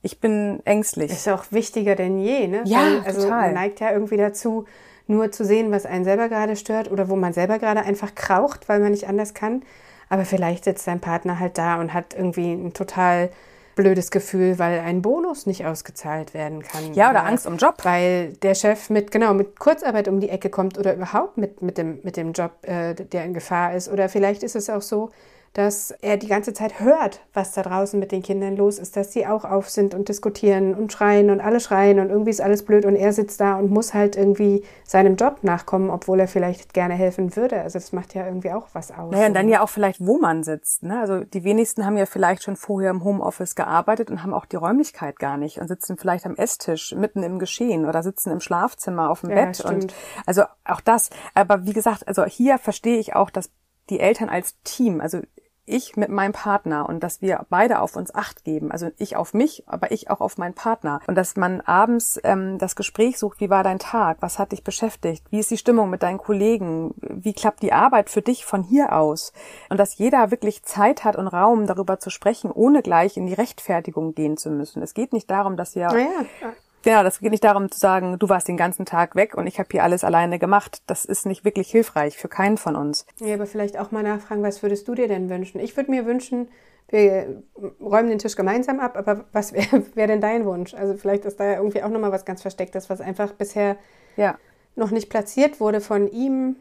Ich 0.03 0.21
bin 0.21 0.61
ängstlich. 0.67 1.11
Ist 1.11 1.31
auch 1.31 1.47
wichtiger 1.51 1.95
denn 1.95 2.19
je, 2.19 2.47
ne? 2.47 2.61
Ja, 2.67 2.81
Weil, 2.81 3.01
also 3.07 3.23
total. 3.23 3.47
Man 3.47 3.55
neigt 3.55 3.81
ja 3.81 3.91
irgendwie 3.91 4.19
dazu, 4.19 4.67
nur 5.07 5.33
zu 5.33 5.47
sehen, 5.47 5.71
was 5.71 5.87
einen 5.87 6.05
selber 6.05 6.29
gerade 6.29 6.55
stört 6.55 6.91
oder 6.91 7.09
wo 7.09 7.17
man 7.17 7.33
selber 7.33 7.59
gerade 7.59 7.81
einfach 7.81 8.15
kraucht, 8.15 8.69
weil 8.69 8.81
man 8.81 8.91
nicht 8.91 9.09
anders 9.09 9.33
kann. 9.33 9.63
aber 10.11 10.27
vielleicht 10.27 10.65
sitzt 10.65 10.87
dein 10.87 11.01
Partner 11.01 11.39
halt 11.39 11.57
da 11.57 11.81
und 11.81 11.95
hat 11.95 12.13
irgendwie 12.13 12.53
ein 12.53 12.75
total 12.75 13.31
blödes 13.79 14.11
Gefühl, 14.11 14.59
weil 14.59 14.81
ein 14.81 15.03
Bonus 15.03 15.47
nicht 15.47 15.65
ausgezahlt 15.65 16.35
werden 16.35 16.63
kann. 16.63 16.93
Ja, 16.95 17.11
oder, 17.11 17.21
oder 17.21 17.29
Angst 17.29 17.47
um 17.47 17.57
Job. 17.59 17.77
Weil 17.85 18.33
der 18.43 18.57
Chef 18.57 18.91
mit, 18.91 19.13
genau, 19.13 19.35
mit 19.35 19.61
Kurzarbeit 19.61 20.09
um 20.09 20.19
die 20.19 20.29
Ecke 20.29 20.51
kommt 20.51 20.77
oder 20.77 20.95
überhaupt 20.95 21.39
mit, 21.39 21.63
mit, 21.63 21.79
dem, 21.79 22.01
mit 22.03 22.17
dem 22.17 22.33
Job, 22.33 22.51
äh, 22.63 22.95
der 22.95 23.25
in 23.25 23.35
Gefahr 23.35 23.75
ist. 23.75 23.89
Oder 23.89 24.09
vielleicht 24.09 24.43
ist 24.43 24.57
es 24.57 24.69
auch 24.69 24.83
so, 24.83 25.11
dass 25.59 25.91
er 25.91 26.19
die 26.19 26.29
ganze 26.29 26.53
Zeit 26.53 26.79
hört, 26.79 27.19
was 27.35 27.51
da 27.51 27.63
draußen 27.63 27.99
mit 27.99 28.13
den 28.13 28.23
Kindern 28.23 28.57
los 28.57 28.79
ist, 28.79 28.97
dass 28.97 29.13
sie 29.13 29.27
auch 29.27 29.45
auf 29.45 29.69
sind 29.69 29.93
und 29.93 30.09
diskutieren 30.09 30.73
und 30.73 30.93
schreien 30.93 31.31
und 31.31 31.41
alle 31.41 31.59
schreien 31.59 31.99
und 31.99 32.11
irgendwie 32.11 32.31
ist 32.31 32.41
alles 32.41 32.65
blöd 32.65 32.85
und 32.85 32.95
er 32.95 33.13
sitzt 33.13 33.41
da 33.41 33.59
und 33.59 33.69
muss 33.69 33.93
halt 33.93 34.15
irgendwie 34.15 34.63
seinem 34.85 35.17
Job 35.17 35.39
nachkommen, 35.43 35.91
obwohl 35.91 36.21
er 36.21 36.29
vielleicht 36.29 36.75
gerne 36.75 36.95
helfen 36.95 37.35
würde. 37.35 37.61
Also 37.61 37.77
das 37.77 37.93
macht 37.93 38.15
ja 38.15 38.25
irgendwie 38.25 38.53
auch 38.53 38.69
was 38.73 38.93
aus. 38.93 39.11
Naja, 39.11 39.27
und 39.27 39.35
dann 39.35 39.49
ja 39.49 39.61
auch 39.61 39.69
vielleicht, 39.69 39.99
wo 39.99 40.19
man 40.19 40.45
sitzt. 40.45 40.85
Ne? 40.85 41.01
Also 41.01 41.25
die 41.25 41.43
wenigsten 41.43 41.85
haben 41.85 41.97
ja 41.97 42.07
vielleicht 42.07 42.45
schon 42.45 42.55
vorher 42.55 42.91
im 42.91 43.03
Homeoffice 43.03 43.57
gearbeitet 43.57 44.13
und 44.13 44.23
haben 44.23 44.35
auch 44.35 44.47
die 44.47 44.55
Räumlichkeit 44.55 45.19
gar 45.19 45.39
nicht 45.39 45.59
und 45.61 45.67
sitzen 45.67 45.97
vielleicht 45.97 46.25
am 46.25 46.37
Esstisch 46.37 46.95
mitten 46.95 47.25
im 47.25 47.41
Geschehen 47.41 47.85
oder 47.85 48.05
sitzen 48.05 48.31
im 48.31 48.39
Schlafzimmer 48.39 49.11
auf 49.11 49.23
dem 49.23 49.31
ja, 49.31 49.47
Bett. 49.47 49.57
Stimmt. 49.57 49.73
Und 49.73 49.95
also 50.25 50.45
auch 50.65 50.81
das. 50.81 51.11
Aber 51.35 51.67
wie 51.67 51.73
gesagt, 51.73 52.07
also 52.07 52.25
hier 52.27 52.59
verstehe 52.59 53.01
ich 53.01 53.17
auch, 53.17 53.31
dass 53.31 53.51
die 53.91 54.01
Eltern 54.01 54.29
als 54.29 54.57
Team, 54.63 55.01
also 55.01 55.21
ich 55.69 55.97
mit 55.97 56.09
meinem 56.09 56.33
Partner 56.33 56.89
und 56.89 57.03
dass 57.03 57.21
wir 57.21 57.47
beide 57.51 57.81
auf 57.81 57.97
uns 57.97 58.15
acht 58.15 58.45
geben. 58.45 58.73
Also 58.73 58.91
ich 58.99 59.17
auf 59.17 59.35
mich, 59.35 59.65
aber 59.67 59.91
ich 59.91 60.11
auch 60.11 60.21
auf 60.21 60.39
meinen 60.39 60.55
Partner. 60.55 61.01
Und 61.07 61.15
dass 61.15 61.37
man 61.37 61.61
abends 61.61 62.21
ähm, 62.25 62.59
das 62.59 62.77
Gespräch 62.77 63.19
sucht, 63.19 63.41
wie 63.41 63.51
war 63.51 63.63
dein 63.63 63.79
Tag, 63.79 64.19
was 64.21 64.39
hat 64.39 64.53
dich 64.53 64.65
beschäftigt, 64.65 65.25
wie 65.31 65.39
ist 65.39 65.51
die 65.51 65.59
Stimmung 65.59 65.91
mit 65.91 66.03
deinen 66.03 66.19
Kollegen, 66.19 66.95
wie 67.01 67.33
klappt 67.33 67.63
die 67.63 67.73
Arbeit 67.73 68.11
für 68.11 68.23
dich 68.23 68.45
von 68.45 68.63
hier 68.63 68.95
aus. 68.95 69.33
Und 69.69 69.79
dass 69.79 69.99
jeder 69.99 70.31
wirklich 70.31 70.63
Zeit 70.65 71.05
hat 71.05 71.17
und 71.17 71.29
Raum, 71.29 71.67
darüber 71.67 71.99
zu 72.01 72.11
sprechen, 72.11 72.51
ohne 72.51 72.83
gleich 72.83 73.17
in 73.17 73.27
die 73.27 73.35
Rechtfertigung 73.35 74.15
gehen 74.15 74.37
zu 74.37 74.51
müssen. 74.51 74.83
Es 74.83 74.95
geht 74.95 75.13
nicht 75.13 75.31
darum, 75.31 75.57
dass 75.57 75.75
wir 75.75 75.83
ja. 75.83 76.53
Genau, 76.89 77.03
das 77.03 77.21
geht 77.21 77.33
nicht 77.33 77.45
darum 77.45 77.71
zu 77.71 77.79
sagen, 77.79 78.19
du 78.19 78.31
warst 78.31 78.49
den 78.49 78.57
ganzen 78.57 78.87
Tag 78.87 79.15
weg 79.15 79.35
und 79.35 79.47
ich 79.47 79.59
habe 79.59 79.69
hier 79.71 79.83
alles 79.83 80.05
alleine 80.05 80.39
gemacht. 80.39 80.81
Das 80.87 81.05
ist 81.05 81.27
nicht 81.27 81.45
wirklich 81.45 81.71
hilfreich 81.71 82.17
für 82.17 82.29
keinen 82.29 82.57
von 82.57 82.77
uns. 82.77 83.05
Ja, 83.21 83.35
aber 83.35 83.45
vielleicht 83.45 83.79
auch 83.79 83.91
mal 83.91 84.03
nachfragen, 84.03 84.43
was 84.43 84.63
würdest 84.63 84.89
du 84.89 84.95
dir 84.95 85.07
denn 85.07 85.29
wünschen? 85.29 85.61
Ich 85.61 85.77
würde 85.77 85.91
mir 85.91 86.07
wünschen, 86.07 86.49
wir 86.89 87.43
räumen 87.79 88.09
den 88.09 88.19
Tisch 88.19 88.37
gemeinsam 88.37 88.81
ab, 88.81 88.97
aber 88.97 89.27
was 89.33 89.53
wäre 89.53 89.85
wär 89.97 90.07
denn 90.07 90.23
dein 90.23 90.47
Wunsch? 90.47 90.73
Also 90.73 90.95
vielleicht 90.95 91.27
ist 91.27 91.39
da 91.39 91.45
ja 91.45 91.57
irgendwie 91.59 91.83
auch 91.83 91.91
nochmal 91.91 92.11
was 92.11 92.25
ganz 92.25 92.41
Verstecktes, 92.41 92.89
was 92.89 93.03
einfach 93.03 93.33
bisher 93.33 93.77
ja. 94.17 94.39
noch 94.75 94.91
nicht 94.91 95.11
platziert 95.11 95.61
wurde 95.61 95.83
von 95.83 96.11
ihm 96.11 96.57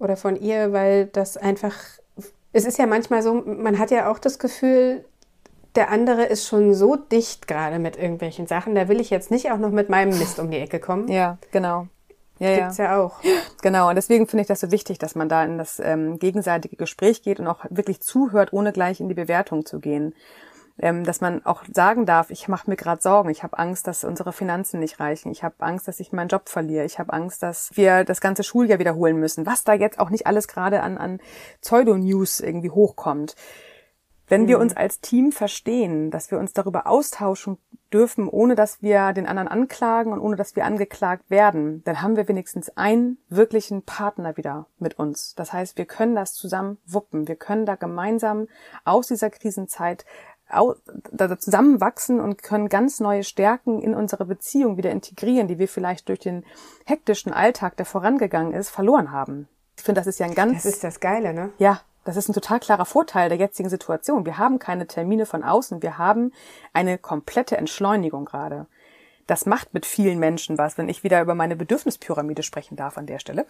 oder 0.00 0.16
von 0.16 0.34
ihr, 0.34 0.72
weil 0.72 1.06
das 1.06 1.36
einfach, 1.36 1.76
es 2.52 2.64
ist 2.64 2.78
ja 2.80 2.88
manchmal 2.88 3.22
so, 3.22 3.34
man 3.34 3.78
hat 3.78 3.92
ja 3.92 4.10
auch 4.10 4.18
das 4.18 4.40
Gefühl, 4.40 5.04
der 5.76 5.90
andere 5.90 6.24
ist 6.24 6.46
schon 6.46 6.74
so 6.74 6.96
dicht 6.96 7.46
gerade 7.46 7.78
mit 7.78 7.96
irgendwelchen 7.96 8.46
Sachen, 8.46 8.74
da 8.74 8.88
will 8.88 9.00
ich 9.00 9.10
jetzt 9.10 9.30
nicht 9.30 9.50
auch 9.50 9.58
noch 9.58 9.70
mit 9.70 9.88
meinem 9.88 10.18
Mist 10.18 10.38
um 10.38 10.50
die 10.50 10.58
Ecke 10.58 10.80
kommen. 10.80 11.08
Ja, 11.08 11.38
genau. 11.52 11.86
Ja, 12.40 12.56
Gibt's 12.56 12.78
ja. 12.78 12.84
ja 12.84 13.00
auch. 13.00 13.20
Genau, 13.62 13.90
und 13.90 13.96
deswegen 13.96 14.26
finde 14.26 14.42
ich 14.42 14.48
das 14.48 14.60
so 14.60 14.70
wichtig, 14.70 14.98
dass 14.98 15.14
man 15.14 15.28
da 15.28 15.44
in 15.44 15.58
das 15.58 15.78
ähm, 15.78 16.18
gegenseitige 16.18 16.76
Gespräch 16.76 17.22
geht 17.22 17.38
und 17.38 17.46
auch 17.46 17.66
wirklich 17.68 18.00
zuhört, 18.00 18.54
ohne 18.54 18.72
gleich 18.72 18.98
in 18.98 19.08
die 19.08 19.14
Bewertung 19.14 19.66
zu 19.66 19.78
gehen. 19.78 20.14
Ähm, 20.78 21.04
dass 21.04 21.20
man 21.20 21.44
auch 21.44 21.64
sagen 21.70 22.06
darf, 22.06 22.30
ich 22.30 22.48
mache 22.48 22.70
mir 22.70 22.76
gerade 22.76 23.02
Sorgen, 23.02 23.28
ich 23.28 23.42
habe 23.42 23.58
Angst, 23.58 23.86
dass 23.86 24.02
unsere 24.02 24.32
Finanzen 24.32 24.80
nicht 24.80 24.98
reichen, 24.98 25.30
ich 25.30 25.44
habe 25.44 25.56
Angst, 25.58 25.86
dass 25.86 26.00
ich 26.00 26.12
meinen 26.12 26.28
Job 26.28 26.48
verliere, 26.48 26.86
ich 26.86 26.98
habe 26.98 27.12
Angst, 27.12 27.42
dass 27.42 27.68
wir 27.74 28.04
das 28.04 28.22
ganze 28.22 28.42
Schuljahr 28.42 28.78
wiederholen 28.78 29.20
müssen, 29.20 29.44
was 29.44 29.62
da 29.62 29.74
jetzt 29.74 29.98
auch 29.98 30.08
nicht 30.08 30.26
alles 30.26 30.48
gerade 30.48 30.80
an, 30.80 30.96
an 30.96 31.20
Pseudo-News 31.60 32.40
irgendwie 32.40 32.70
hochkommt. 32.70 33.34
Wenn 34.30 34.46
wir 34.46 34.56
mhm. 34.58 34.62
uns 34.62 34.76
als 34.76 35.00
Team 35.00 35.32
verstehen, 35.32 36.12
dass 36.12 36.30
wir 36.30 36.38
uns 36.38 36.52
darüber 36.52 36.86
austauschen 36.86 37.58
dürfen, 37.92 38.28
ohne 38.28 38.54
dass 38.54 38.80
wir 38.80 39.12
den 39.12 39.26
anderen 39.26 39.48
anklagen 39.48 40.12
und 40.12 40.20
ohne 40.20 40.36
dass 40.36 40.54
wir 40.54 40.64
angeklagt 40.64 41.28
werden, 41.30 41.82
dann 41.82 42.00
haben 42.00 42.16
wir 42.16 42.28
wenigstens 42.28 42.70
einen 42.76 43.18
wirklichen 43.28 43.82
Partner 43.82 44.36
wieder 44.36 44.66
mit 44.78 45.00
uns. 45.00 45.34
Das 45.34 45.52
heißt, 45.52 45.76
wir 45.76 45.84
können 45.84 46.14
das 46.14 46.34
zusammen 46.34 46.78
wuppen. 46.86 47.26
Wir 47.26 47.34
können 47.34 47.66
da 47.66 47.74
gemeinsam 47.74 48.46
aus 48.84 49.08
dieser 49.08 49.30
Krisenzeit 49.30 50.04
zusammenwachsen 51.38 52.20
und 52.20 52.42
können 52.42 52.68
ganz 52.68 53.00
neue 53.00 53.24
Stärken 53.24 53.82
in 53.82 53.94
unsere 53.94 54.24
Beziehung 54.24 54.76
wieder 54.76 54.90
integrieren, 54.90 55.48
die 55.48 55.58
wir 55.58 55.68
vielleicht 55.68 56.08
durch 56.08 56.20
den 56.20 56.44
hektischen 56.86 57.32
Alltag, 57.32 57.76
der 57.76 57.86
vorangegangen 57.86 58.52
ist, 58.52 58.70
verloren 58.70 59.10
haben. 59.10 59.48
Ich 59.76 59.82
finde, 59.82 60.00
das 60.00 60.06
ist 60.06 60.20
ja 60.20 60.26
ein 60.26 60.34
ganz. 60.34 60.64
Das 60.64 60.74
ist 60.74 60.84
das 60.84 61.00
Geile, 61.00 61.32
ne? 61.32 61.50
Ja, 61.58 61.80
das 62.04 62.16
ist 62.16 62.28
ein 62.28 62.34
total 62.34 62.60
klarer 62.60 62.86
Vorteil 62.86 63.28
der 63.28 63.38
jetzigen 63.38 63.68
Situation. 63.68 64.24
Wir 64.24 64.38
haben 64.38 64.58
keine 64.58 64.86
Termine 64.86 65.26
von 65.26 65.42
außen, 65.42 65.82
wir 65.82 65.98
haben 65.98 66.32
eine 66.72 66.98
komplette 66.98 67.56
Entschleunigung 67.56 68.24
gerade. 68.24 68.66
Das 69.26 69.46
macht 69.46 69.74
mit 69.74 69.86
vielen 69.86 70.18
Menschen 70.18 70.58
was, 70.58 70.76
wenn 70.76 70.88
ich 70.88 71.04
wieder 71.04 71.22
über 71.22 71.36
meine 71.36 71.54
Bedürfnispyramide 71.54 72.42
sprechen 72.42 72.74
darf 72.74 72.98
an 72.98 73.06
der 73.06 73.20
Stelle. 73.20 73.46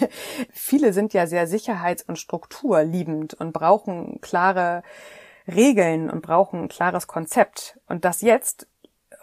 Viele 0.52 0.92
sind 0.92 1.14
ja 1.14 1.26
sehr 1.26 1.46
sicherheits- 1.46 2.02
und 2.02 2.18
strukturliebend 2.18 3.32
und 3.34 3.52
brauchen 3.52 4.20
klare 4.20 4.82
Regeln 5.48 6.10
und 6.10 6.20
brauchen 6.20 6.64
ein 6.64 6.68
klares 6.68 7.06
Konzept. 7.06 7.78
Und 7.86 8.04
das 8.04 8.20
jetzt 8.20 8.66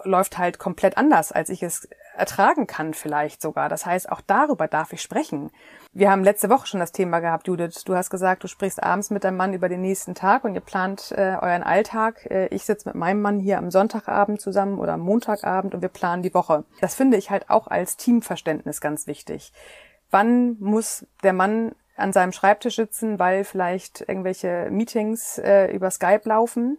läuft 0.04 0.38
halt 0.38 0.58
komplett 0.58 0.98
anders, 0.98 1.32
als 1.32 1.50
ich 1.50 1.62
es 1.62 1.88
ertragen 2.16 2.68
kann 2.68 2.94
vielleicht 2.94 3.42
sogar. 3.42 3.70
Das 3.70 3.86
heißt, 3.86 4.12
auch 4.12 4.22
darüber 4.22 4.68
darf 4.68 4.94
ich 4.94 5.02
sprechen. 5.02 5.52
Wir 6.00 6.12
haben 6.12 6.24
letzte 6.24 6.50
Woche 6.50 6.66
schon 6.66 6.80
das 6.80 6.94
Thema 6.94 7.20
gehabt, 7.20 7.50
Judith. 7.50 7.84
Du 7.84 7.94
hast 7.94 8.10
gesagt, 8.10 8.46
du 8.46 8.48
sprichst 8.48 8.82
abends 8.82 9.10
mit 9.10 9.26
deinem 9.26 9.36
Mann 9.36 9.54
über 9.54 9.68
den 9.68 9.82
nächsten 9.82 10.16
Tag 10.16 10.46
und 10.46 10.56
ihr 10.56 10.62
plant 10.62 11.12
äh, 11.12 11.36
euren 11.42 11.62
Alltag. 11.62 12.26
Äh, 12.32 12.48
ich 12.56 12.64
sitze 12.64 12.88
mit 12.88 12.96
meinem 12.96 13.22
Mann 13.22 13.42
hier 13.42 13.58
am 13.58 13.70
Sonntagabend 13.70 14.40
zusammen 14.40 14.80
oder 14.80 14.94
am 14.94 15.02
Montagabend 15.02 15.76
und 15.76 15.82
wir 15.82 15.90
planen 15.90 16.24
die 16.24 16.34
Woche. 16.34 16.64
Das 16.80 16.96
finde 16.96 17.18
ich 17.18 17.32
halt 17.32 17.50
auch 17.50 17.68
als 17.68 17.98
Teamverständnis 17.98 18.80
ganz 18.80 19.08
wichtig. 19.08 19.52
Wann 20.10 20.56
muss 20.62 21.06
der 21.22 21.34
Mann 21.34 21.76
an 21.98 22.14
seinem 22.14 22.32
Schreibtisch 22.32 22.78
sitzen, 22.78 23.20
weil 23.20 23.44
vielleicht 23.44 24.00
irgendwelche 24.00 24.70
Meetings 24.72 25.38
äh, 25.38 25.66
über 25.66 25.92
Skype 25.92 26.22
laufen? 26.24 26.78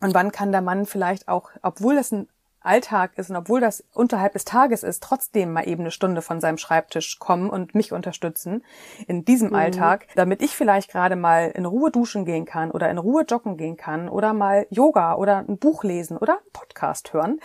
Und 0.00 0.14
wann 0.14 0.32
kann 0.32 0.50
der 0.50 0.62
Mann 0.62 0.86
vielleicht 0.86 1.28
auch, 1.28 1.50
obwohl 1.60 1.94
das 1.94 2.10
ein 2.10 2.26
Alltag 2.62 3.12
ist 3.16 3.30
und 3.30 3.36
obwohl 3.36 3.60
das 3.60 3.84
unterhalb 3.92 4.32
des 4.32 4.44
Tages 4.44 4.82
ist, 4.82 5.02
trotzdem 5.02 5.52
mal 5.52 5.66
eben 5.68 5.82
eine 5.82 5.90
Stunde 5.90 6.22
von 6.22 6.40
seinem 6.40 6.58
Schreibtisch 6.58 7.18
kommen 7.18 7.50
und 7.50 7.74
mich 7.74 7.92
unterstützen 7.92 8.64
in 9.06 9.24
diesem 9.24 9.48
mhm. 9.48 9.54
Alltag, 9.54 10.06
damit 10.14 10.42
ich 10.42 10.56
vielleicht 10.56 10.90
gerade 10.90 11.16
mal 11.16 11.50
in 11.54 11.66
Ruhe 11.66 11.90
duschen 11.90 12.24
gehen 12.24 12.44
kann 12.44 12.70
oder 12.70 12.90
in 12.90 12.98
Ruhe 12.98 13.24
joggen 13.24 13.56
gehen 13.56 13.76
kann 13.76 14.08
oder 14.08 14.32
mal 14.32 14.66
Yoga 14.70 15.14
oder 15.14 15.38
ein 15.38 15.58
Buch 15.58 15.84
lesen 15.84 16.16
oder 16.16 16.34
einen 16.34 16.52
Podcast 16.52 17.12
hören. 17.12 17.40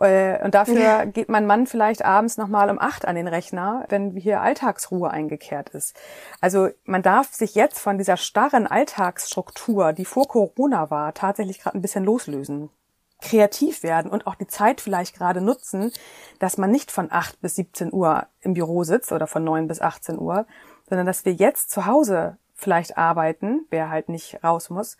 Äh, 0.00 0.42
und 0.44 0.54
dafür 0.54 0.80
ja. 0.80 1.04
geht 1.04 1.28
mein 1.28 1.46
Mann 1.46 1.66
vielleicht 1.66 2.04
abends 2.04 2.36
nochmal 2.36 2.70
um 2.70 2.78
acht 2.78 3.06
an 3.06 3.16
den 3.16 3.28
Rechner, 3.28 3.84
wenn 3.88 4.16
hier 4.16 4.40
Alltagsruhe 4.40 5.10
eingekehrt 5.10 5.70
ist. 5.70 5.96
Also 6.40 6.68
man 6.84 7.02
darf 7.02 7.32
sich 7.32 7.54
jetzt 7.54 7.78
von 7.78 7.98
dieser 7.98 8.16
starren 8.16 8.66
Alltagsstruktur, 8.66 9.92
die 9.92 10.04
vor 10.04 10.28
Corona 10.28 10.90
war, 10.90 11.14
tatsächlich 11.14 11.60
gerade 11.60 11.78
ein 11.78 11.82
bisschen 11.82 12.04
loslösen 12.04 12.70
kreativ 13.22 13.82
werden 13.82 14.10
und 14.10 14.26
auch 14.26 14.34
die 14.34 14.46
Zeit 14.46 14.80
vielleicht 14.80 15.16
gerade 15.16 15.40
nutzen, 15.40 15.92
dass 16.38 16.58
man 16.58 16.70
nicht 16.70 16.90
von 16.90 17.10
8 17.10 17.40
bis 17.40 17.56
17 17.56 17.92
Uhr 17.92 18.26
im 18.40 18.54
Büro 18.54 18.84
sitzt 18.84 19.12
oder 19.12 19.26
von 19.26 19.44
9 19.44 19.68
bis 19.68 19.80
18 19.80 20.18
Uhr, 20.18 20.46
sondern 20.88 21.06
dass 21.06 21.24
wir 21.24 21.32
jetzt 21.32 21.70
zu 21.70 21.86
Hause 21.86 22.36
vielleicht 22.54 22.98
arbeiten, 22.98 23.66
wer 23.70 23.88
halt 23.88 24.08
nicht 24.08 24.42
raus 24.44 24.70
muss, 24.70 24.96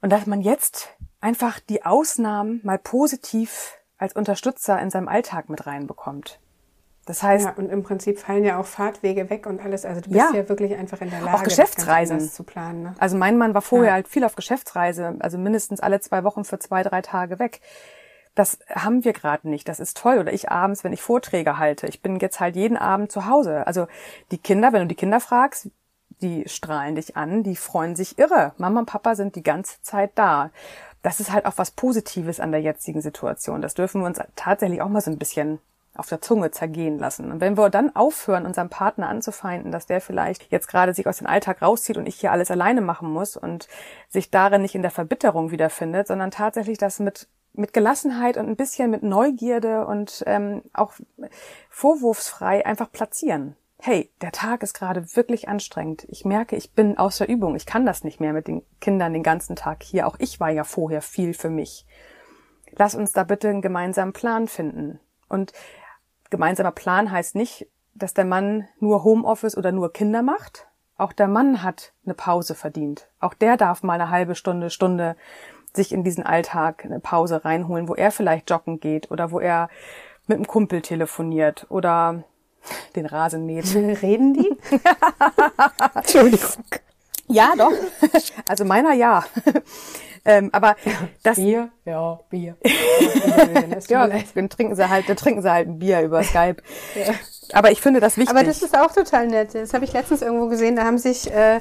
und 0.00 0.10
dass 0.10 0.26
man 0.26 0.40
jetzt 0.40 0.90
einfach 1.20 1.60
die 1.60 1.84
Ausnahmen 1.84 2.60
mal 2.62 2.78
positiv 2.78 3.78
als 3.96 4.14
Unterstützer 4.14 4.80
in 4.80 4.90
seinem 4.90 5.08
Alltag 5.08 5.48
mit 5.48 5.66
reinbekommt. 5.66 6.38
Das 7.06 7.22
heißt, 7.22 7.44
ja, 7.44 7.52
und 7.56 7.70
im 7.70 7.82
Prinzip 7.82 8.18
fallen 8.18 8.44
ja 8.44 8.58
auch 8.58 8.64
Fahrtwege 8.64 9.28
weg 9.28 9.46
und 9.46 9.60
alles. 9.60 9.84
Also 9.84 10.00
du 10.00 10.10
bist 10.10 10.32
ja, 10.32 10.40
ja 10.40 10.48
wirklich 10.48 10.74
einfach 10.74 11.00
in 11.00 11.10
der 11.10 11.20
Lage, 11.20 11.36
auch 11.36 11.42
Geschäftsreisen 11.42 12.20
zu 12.20 12.44
planen. 12.44 12.82
Ne? 12.82 12.94
Also 12.98 13.16
mein 13.16 13.36
Mann 13.36 13.52
war 13.52 13.62
vorher 13.62 13.88
ja. 13.88 13.94
halt 13.94 14.08
viel 14.08 14.24
auf 14.24 14.36
Geschäftsreise, 14.36 15.16
also 15.18 15.36
mindestens 15.36 15.80
alle 15.80 16.00
zwei 16.00 16.24
Wochen 16.24 16.44
für 16.44 16.58
zwei, 16.58 16.82
drei 16.82 17.02
Tage 17.02 17.38
weg. 17.38 17.60
Das 18.34 18.58
haben 18.68 19.04
wir 19.04 19.12
gerade 19.12 19.48
nicht. 19.48 19.68
Das 19.68 19.80
ist 19.80 19.96
toll. 19.96 20.18
Oder 20.18 20.32
ich 20.32 20.50
abends, 20.50 20.82
wenn 20.82 20.92
ich 20.92 21.02
Vorträge 21.02 21.58
halte. 21.58 21.86
Ich 21.86 22.02
bin 22.02 22.18
jetzt 22.18 22.40
halt 22.40 22.56
jeden 22.56 22.76
Abend 22.76 23.12
zu 23.12 23.26
Hause. 23.26 23.66
Also 23.66 23.86
die 24.32 24.38
Kinder, 24.38 24.72
wenn 24.72 24.80
du 24.80 24.88
die 24.88 24.96
Kinder 24.96 25.20
fragst, 25.20 25.68
die 26.20 26.48
strahlen 26.48 26.96
dich 26.96 27.16
an, 27.16 27.42
die 27.42 27.54
freuen 27.54 27.94
sich 27.94 28.18
irre. 28.18 28.52
Mama 28.56 28.80
und 28.80 28.86
Papa 28.86 29.14
sind 29.14 29.36
die 29.36 29.42
ganze 29.42 29.80
Zeit 29.82 30.12
da. 30.14 30.50
Das 31.02 31.20
ist 31.20 31.32
halt 31.32 31.46
auch 31.46 31.58
was 31.58 31.70
Positives 31.70 32.40
an 32.40 32.50
der 32.50 32.62
jetzigen 32.62 33.02
Situation. 33.02 33.62
Das 33.62 33.74
dürfen 33.74 34.00
wir 34.00 34.06
uns 34.06 34.18
tatsächlich 34.36 34.80
auch 34.80 34.88
mal 34.88 35.00
so 35.00 35.10
ein 35.10 35.18
bisschen 35.18 35.60
auf 35.94 36.08
der 36.08 36.20
Zunge 36.20 36.50
zergehen 36.50 36.98
lassen. 36.98 37.30
Und 37.30 37.40
wenn 37.40 37.56
wir 37.56 37.70
dann 37.70 37.94
aufhören, 37.94 38.46
unseren 38.46 38.68
Partner 38.68 39.08
anzufeinden, 39.08 39.70
dass 39.70 39.86
der 39.86 40.00
vielleicht 40.00 40.50
jetzt 40.50 40.66
gerade 40.66 40.92
sich 40.92 41.06
aus 41.06 41.18
dem 41.18 41.26
Alltag 41.26 41.62
rauszieht 41.62 41.96
und 41.96 42.06
ich 42.06 42.16
hier 42.16 42.32
alles 42.32 42.50
alleine 42.50 42.80
machen 42.80 43.12
muss 43.12 43.36
und 43.36 43.68
sich 44.08 44.30
darin 44.30 44.62
nicht 44.62 44.74
in 44.74 44.82
der 44.82 44.90
Verbitterung 44.90 45.50
wiederfindet, 45.50 46.08
sondern 46.08 46.30
tatsächlich 46.30 46.78
das 46.78 46.98
mit 46.98 47.28
mit 47.56 47.72
Gelassenheit 47.72 48.36
und 48.36 48.48
ein 48.48 48.56
bisschen 48.56 48.90
mit 48.90 49.04
Neugierde 49.04 49.86
und 49.86 50.24
ähm, 50.26 50.62
auch 50.72 50.92
vorwurfsfrei 51.70 52.66
einfach 52.66 52.90
platzieren. 52.90 53.56
hey, 53.80 54.10
der 54.22 54.32
Tag 54.32 54.62
ist 54.62 54.72
gerade 54.72 55.14
wirklich 55.14 55.48
anstrengend. 55.48 56.06
Ich 56.08 56.24
merke, 56.24 56.56
ich 56.56 56.72
bin 56.72 56.96
außer 56.96 57.28
Übung. 57.28 57.54
Ich 57.54 57.66
kann 57.66 57.84
das 57.84 58.02
nicht 58.02 58.18
mehr 58.18 58.32
mit 58.32 58.48
den 58.48 58.62
Kindern 58.80 59.12
den 59.12 59.22
ganzen 59.22 59.56
Tag 59.56 59.82
hier. 59.82 60.06
Auch 60.06 60.16
ich 60.18 60.40
war 60.40 60.48
ja 60.50 60.64
vorher 60.64 61.02
viel 61.02 61.34
für 61.34 61.50
mich. 61.50 61.86
Lass 62.72 62.94
uns 62.94 63.12
da 63.12 63.24
bitte 63.24 63.50
einen 63.50 63.62
gemeinsamen 63.62 64.14
Plan 64.14 64.48
finden. 64.48 65.00
Und 65.28 65.52
gemeinsamer 66.30 66.72
Plan 66.72 67.10
heißt 67.10 67.34
nicht, 67.34 67.66
dass 67.94 68.14
der 68.14 68.24
Mann 68.24 68.68
nur 68.80 69.04
Homeoffice 69.04 69.56
oder 69.56 69.72
nur 69.72 69.92
Kinder 69.92 70.22
macht. 70.22 70.66
Auch 70.96 71.12
der 71.12 71.28
Mann 71.28 71.62
hat 71.62 71.92
eine 72.04 72.14
Pause 72.14 72.54
verdient. 72.54 73.08
Auch 73.20 73.34
der 73.34 73.56
darf 73.56 73.82
mal 73.82 73.94
eine 73.94 74.10
halbe 74.10 74.34
Stunde, 74.34 74.70
Stunde 74.70 75.16
sich 75.74 75.92
in 75.92 76.04
diesen 76.04 76.24
Alltag 76.24 76.84
eine 76.84 77.00
Pause 77.00 77.44
reinholen, 77.44 77.88
wo 77.88 77.94
er 77.94 78.10
vielleicht 78.10 78.48
joggen 78.50 78.78
geht 78.78 79.10
oder 79.10 79.30
wo 79.30 79.40
er 79.40 79.68
mit 80.26 80.36
einem 80.36 80.46
Kumpel 80.46 80.82
telefoniert 80.82 81.66
oder 81.68 82.22
den 82.96 83.06
Rasen 83.06 83.44
mäht. 83.46 83.74
Reden 83.74 84.34
die? 84.34 84.56
Entschuldigung. 85.94 86.64
Ja, 87.28 87.54
doch. 87.56 87.72
Also 88.48 88.64
meiner 88.64 88.92
ja. 88.92 89.24
ähm, 90.24 90.50
aber 90.52 90.76
das 91.22 91.36
Bier, 91.36 91.70
ja, 91.84 92.20
Bier. 92.28 92.56
ja, 93.88 94.06
dann 94.34 94.50
trinken 94.50 94.76
sie 94.76 94.88
halt, 94.88 95.08
dann 95.08 95.16
trinken 95.16 95.42
sie 95.42 95.50
halt 95.50 95.68
ein 95.68 95.78
Bier 95.78 96.02
über 96.02 96.22
Skype. 96.22 96.56
ja. 96.94 97.14
Aber 97.52 97.70
ich 97.70 97.80
finde 97.80 98.00
das 98.00 98.16
wichtig. 98.16 98.34
Aber 98.34 98.44
das 98.44 98.62
ist 98.62 98.76
auch 98.76 98.92
total 98.92 99.26
nett. 99.26 99.54
Das 99.54 99.74
habe 99.74 99.84
ich 99.84 99.92
letztens 99.92 100.22
irgendwo 100.22 100.48
gesehen. 100.48 100.76
Da 100.76 100.84
haben 100.84 100.98
sich 100.98 101.30
äh, 101.30 101.60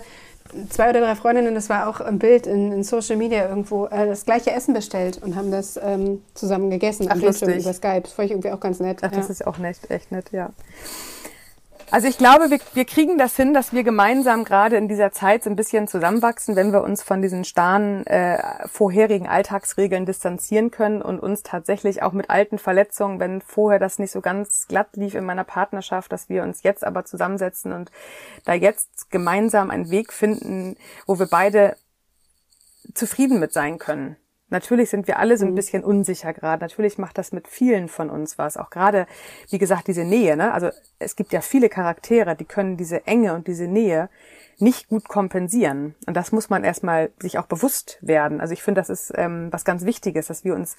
zwei 0.69 0.89
oder 0.89 1.02
drei 1.02 1.15
Freundinnen, 1.15 1.56
das 1.56 1.69
war 1.69 1.88
auch 1.88 1.99
ein 1.99 2.19
Bild 2.19 2.47
in, 2.47 2.71
in 2.71 2.84
Social 2.84 3.15
Media 3.15 3.47
irgendwo, 3.47 3.86
äh, 3.88 4.08
das 4.08 4.26
gleiche 4.26 4.52
Essen 4.52 4.73
bestellt 4.73 5.21
und 5.21 5.36
haben 5.36 5.52
das 5.52 5.80
ähm, 5.82 6.21
zusammen 6.34 6.69
gegessen. 6.69 7.08
Ach, 7.10 7.15
lustig. 7.15 7.62
über 7.62 7.73
Skype. 7.73 8.02
Das 8.02 8.13
fand 8.13 8.28
ich 8.28 8.32
irgendwie 8.32 8.52
auch 8.52 8.60
ganz 8.60 8.80
nett. 8.80 8.99
Ach, 9.02 9.12
das 9.12 9.30
ist 9.30 9.45
auch 9.45 9.58
nett, 9.58 9.78
echt 9.89 10.12
nett, 10.12 10.32
ja. 10.32 10.49
Also 11.93 12.08
ich 12.08 12.17
glaube, 12.17 12.49
wir, 12.49 12.60
wir 12.73 12.86
kriegen 12.86 13.19
das 13.19 13.36
hin, 13.36 13.53
dass 13.53 13.71
wir 13.71 13.84
gemeinsam 13.84 14.45
gerade 14.45 14.77
in 14.77 14.88
dieser 14.88 15.12
Zeit 15.12 15.43
so 15.43 15.51
ein 15.51 15.56
bisschen 15.56 15.88
zusammenwachsen, 15.88 16.56
wenn 16.56 16.73
wir 16.73 16.82
uns 16.82 17.03
von 17.03 17.21
diesen 17.21 17.45
starren 17.45 18.03
äh, 18.08 18.67
vorherigen 18.67 19.27
Alltagsregeln 19.27 20.08
distanzieren 20.08 20.71
können 20.71 21.03
und 21.03 21.19
uns 21.19 21.43
tatsächlich 21.43 22.01
auch 22.01 22.13
mit 22.13 22.32
alten 22.32 22.58
Verletzungen, 22.58 23.19
wenn 23.19 23.41
vorher 23.41 23.77
das 23.77 23.99
nicht 23.99 24.10
so 24.10 24.21
ganz 24.21 24.67
glatt 24.67 24.95
lief 24.95 25.13
in 25.13 25.23
meiner 25.23 25.43
Partnerschaft, 25.43 26.12
dass 26.12 26.29
wir 26.29 26.41
uns 26.41 26.63
jetzt 26.63 26.84
aber 26.84 27.06
zusammensetzen 27.06 27.73
und 27.73 27.91
da 28.43 28.56
jetzt 28.56 29.12
gemeinsam 29.12 29.69
einen 29.69 29.91
Weg 29.91 30.13
finden, 30.13 30.77
wo 31.06 31.19
wir 31.19 31.27
beide 31.27 31.75
zufrieden 32.95 33.39
mit 33.39 33.53
sein 33.53 33.77
können. 33.77 34.17
Natürlich 34.53 34.91
sind 34.91 35.07
wir 35.07 35.17
alle 35.17 35.35
so 35.35 35.45
ein 35.45 35.51
mhm. 35.51 35.55
bisschen 35.55 35.83
unsicher 35.83 36.31
gerade. 36.31 36.63
Natürlich 36.63 36.99
macht 36.99 37.17
das 37.17 37.31
mit 37.31 37.47
vielen 37.47 37.89
von 37.89 38.11
uns 38.11 38.37
was. 38.37 38.55
Auch 38.55 38.69
gerade, 38.69 39.07
wie 39.49 39.57
gesagt, 39.57 39.87
diese 39.87 40.05
Nähe. 40.05 40.37
Ne? 40.37 40.53
Also 40.53 40.69
es 40.99 41.15
gibt 41.15 41.33
ja 41.33 41.41
viele 41.41 41.69
Charaktere, 41.69 42.35
die 42.35 42.45
können 42.45 42.77
diese 42.77 43.07
Enge 43.07 43.33
und 43.33 43.47
diese 43.47 43.67
Nähe 43.67 44.09
nicht 44.59 44.89
gut 44.89 45.09
kompensieren. 45.09 45.95
Und 46.05 46.15
das 46.15 46.31
muss 46.31 46.51
man 46.51 46.63
erstmal 46.63 47.09
sich 47.19 47.39
auch 47.39 47.47
bewusst 47.47 47.97
werden. 48.01 48.41
Also 48.41 48.53
ich 48.53 48.61
finde, 48.61 48.79
das 48.79 48.91
ist 48.91 49.11
ähm, 49.15 49.51
was 49.51 49.65
ganz 49.65 49.85
Wichtiges, 49.85 50.27
dass 50.27 50.43
wir 50.43 50.53
uns, 50.53 50.75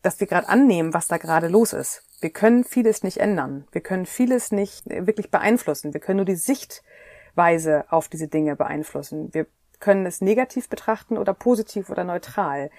dass 0.00 0.20
wir 0.20 0.28
gerade 0.28 0.48
annehmen, 0.48 0.94
was 0.94 1.08
da 1.08 1.16
gerade 1.16 1.48
los 1.48 1.72
ist. 1.72 2.04
Wir 2.20 2.30
können 2.30 2.62
vieles 2.62 3.02
nicht 3.02 3.16
ändern. 3.16 3.66
Wir 3.72 3.80
können 3.80 4.06
vieles 4.06 4.52
nicht 4.52 4.88
wirklich 4.88 5.32
beeinflussen. 5.32 5.92
Wir 5.92 6.00
können 6.00 6.18
nur 6.18 6.24
die 6.24 6.36
Sichtweise 6.36 7.84
auf 7.90 8.06
diese 8.06 8.28
Dinge 8.28 8.54
beeinflussen. 8.54 9.34
Wir 9.34 9.46
können 9.80 10.06
es 10.06 10.20
negativ 10.20 10.68
betrachten 10.68 11.18
oder 11.18 11.34
positiv 11.34 11.90
oder 11.90 12.04
neutral 12.04 12.70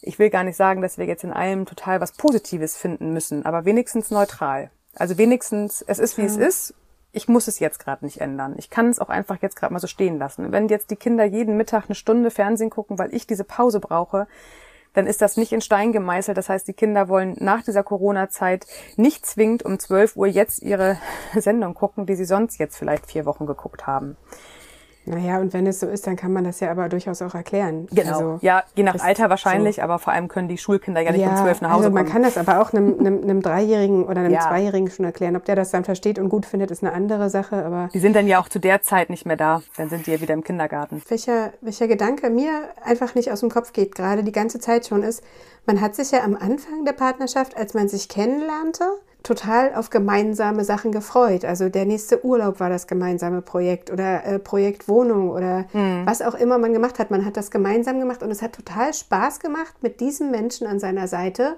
ich 0.00 0.18
will 0.18 0.30
gar 0.30 0.44
nicht 0.44 0.56
sagen, 0.56 0.82
dass 0.82 0.98
wir 0.98 1.06
jetzt 1.06 1.24
in 1.24 1.32
allem 1.32 1.66
total 1.66 2.00
was 2.00 2.12
Positives 2.12 2.76
finden 2.76 3.12
müssen, 3.12 3.44
aber 3.44 3.64
wenigstens 3.64 4.10
neutral. 4.10 4.70
Also 4.94 5.18
wenigstens, 5.18 5.82
es 5.82 5.98
ist 5.98 6.16
wie 6.16 6.22
ja. 6.22 6.28
es 6.28 6.36
ist. 6.36 6.74
Ich 7.12 7.26
muss 7.26 7.48
es 7.48 7.58
jetzt 7.58 7.78
gerade 7.78 8.04
nicht 8.04 8.20
ändern. 8.20 8.54
Ich 8.58 8.70
kann 8.70 8.88
es 8.90 8.98
auch 8.98 9.08
einfach 9.08 9.40
jetzt 9.40 9.56
gerade 9.56 9.72
mal 9.72 9.80
so 9.80 9.86
stehen 9.86 10.18
lassen. 10.18 10.52
Wenn 10.52 10.68
jetzt 10.68 10.90
die 10.90 10.96
Kinder 10.96 11.24
jeden 11.24 11.56
Mittag 11.56 11.86
eine 11.86 11.94
Stunde 11.94 12.30
Fernsehen 12.30 12.70
gucken, 12.70 12.98
weil 12.98 13.14
ich 13.14 13.26
diese 13.26 13.44
Pause 13.44 13.80
brauche, 13.80 14.26
dann 14.92 15.06
ist 15.06 15.22
das 15.22 15.36
nicht 15.36 15.52
in 15.52 15.60
Stein 15.60 15.92
gemeißelt. 15.92 16.36
Das 16.36 16.48
heißt, 16.48 16.68
die 16.68 16.74
Kinder 16.74 17.08
wollen 17.08 17.36
nach 17.38 17.62
dieser 17.62 17.82
Corona-Zeit 17.82 18.66
nicht 18.96 19.24
zwingend 19.26 19.64
um 19.64 19.78
12 19.78 20.16
Uhr 20.16 20.26
jetzt 20.26 20.62
ihre 20.62 20.98
Sendung 21.34 21.74
gucken, 21.74 22.06
die 22.06 22.14
sie 22.14 22.24
sonst 22.24 22.58
jetzt 22.58 22.76
vielleicht 22.76 23.06
vier 23.06 23.24
Wochen 23.24 23.46
geguckt 23.46 23.86
haben. 23.86 24.16
Naja, 25.08 25.38
und 25.38 25.52
wenn 25.52 25.66
es 25.66 25.80
so 25.80 25.86
ist, 25.86 26.06
dann 26.06 26.16
kann 26.16 26.32
man 26.32 26.44
das 26.44 26.60
ja 26.60 26.70
aber 26.70 26.88
durchaus 26.88 27.22
auch 27.22 27.34
erklären. 27.34 27.86
Genau. 27.90 28.12
Also, 28.12 28.38
ja, 28.42 28.62
je 28.74 28.82
nach 28.82 28.98
Alter 29.00 29.30
wahrscheinlich, 29.30 29.76
so. 29.76 29.82
aber 29.82 29.98
vor 29.98 30.12
allem 30.12 30.28
können 30.28 30.48
die 30.48 30.58
Schulkinder 30.58 31.00
ja 31.00 31.12
nicht 31.12 31.22
ja, 31.22 31.30
um 31.30 31.36
zwölf 31.36 31.60
nach 31.60 31.70
Hause 31.70 31.84
also 31.84 31.94
man 31.94 32.04
kommen. 32.04 32.12
kann 32.12 32.22
das 32.22 32.36
aber 32.36 32.60
auch 32.60 32.72
einem, 32.72 32.98
einem, 32.98 33.22
einem 33.22 33.42
Dreijährigen 33.42 34.04
oder 34.04 34.20
einem 34.20 34.32
ja. 34.32 34.40
Zweijährigen 34.40 34.90
schon 34.90 35.04
erklären. 35.04 35.36
Ob 35.36 35.44
der 35.44 35.56
das 35.56 35.70
dann 35.70 35.84
versteht 35.84 36.18
und 36.18 36.28
gut 36.28 36.46
findet, 36.46 36.70
ist 36.70 36.82
eine 36.82 36.92
andere 36.92 37.30
Sache, 37.30 37.64
aber... 37.64 37.88
Die 37.92 37.98
sind 37.98 38.14
dann 38.14 38.26
ja 38.26 38.40
auch 38.40 38.48
zu 38.48 38.58
der 38.58 38.82
Zeit 38.82 39.10
nicht 39.10 39.26
mehr 39.26 39.36
da. 39.36 39.62
Dann 39.76 39.88
sind 39.88 40.06
die 40.06 40.12
ja 40.12 40.20
wieder 40.20 40.34
im 40.34 40.44
Kindergarten. 40.44 41.02
Welcher, 41.08 41.52
welcher 41.60 41.88
Gedanke 41.88 42.30
mir 42.30 42.50
einfach 42.84 43.14
nicht 43.14 43.32
aus 43.32 43.40
dem 43.40 43.50
Kopf 43.50 43.72
geht, 43.72 43.94
gerade 43.94 44.22
die 44.22 44.32
ganze 44.32 44.60
Zeit 44.60 44.86
schon 44.86 45.02
ist, 45.02 45.22
man 45.66 45.80
hat 45.80 45.94
sich 45.94 46.10
ja 46.10 46.22
am 46.24 46.34
Anfang 46.34 46.84
der 46.84 46.92
Partnerschaft, 46.92 47.56
als 47.56 47.74
man 47.74 47.88
sich 47.88 48.08
kennenlernte, 48.08 48.84
total 49.22 49.74
auf 49.74 49.90
gemeinsame 49.90 50.64
Sachen 50.64 50.92
gefreut. 50.92 51.44
Also 51.44 51.68
der 51.68 51.84
nächste 51.84 52.24
Urlaub 52.24 52.60
war 52.60 52.70
das 52.70 52.86
gemeinsame 52.86 53.42
Projekt 53.42 53.90
oder 53.90 54.24
äh, 54.24 54.38
Projekt 54.38 54.88
Wohnung 54.88 55.30
oder 55.30 55.66
mhm. 55.72 56.06
was 56.06 56.22
auch 56.22 56.34
immer 56.34 56.58
man 56.58 56.72
gemacht 56.72 56.98
hat. 56.98 57.10
Man 57.10 57.24
hat 57.24 57.36
das 57.36 57.50
gemeinsam 57.50 57.98
gemacht 57.98 58.22
und 58.22 58.30
es 58.30 58.42
hat 58.42 58.54
total 58.54 58.94
Spaß 58.94 59.40
gemacht, 59.40 59.74
mit 59.82 60.00
diesem 60.00 60.30
Menschen 60.30 60.66
an 60.66 60.78
seiner 60.78 61.08
Seite 61.08 61.56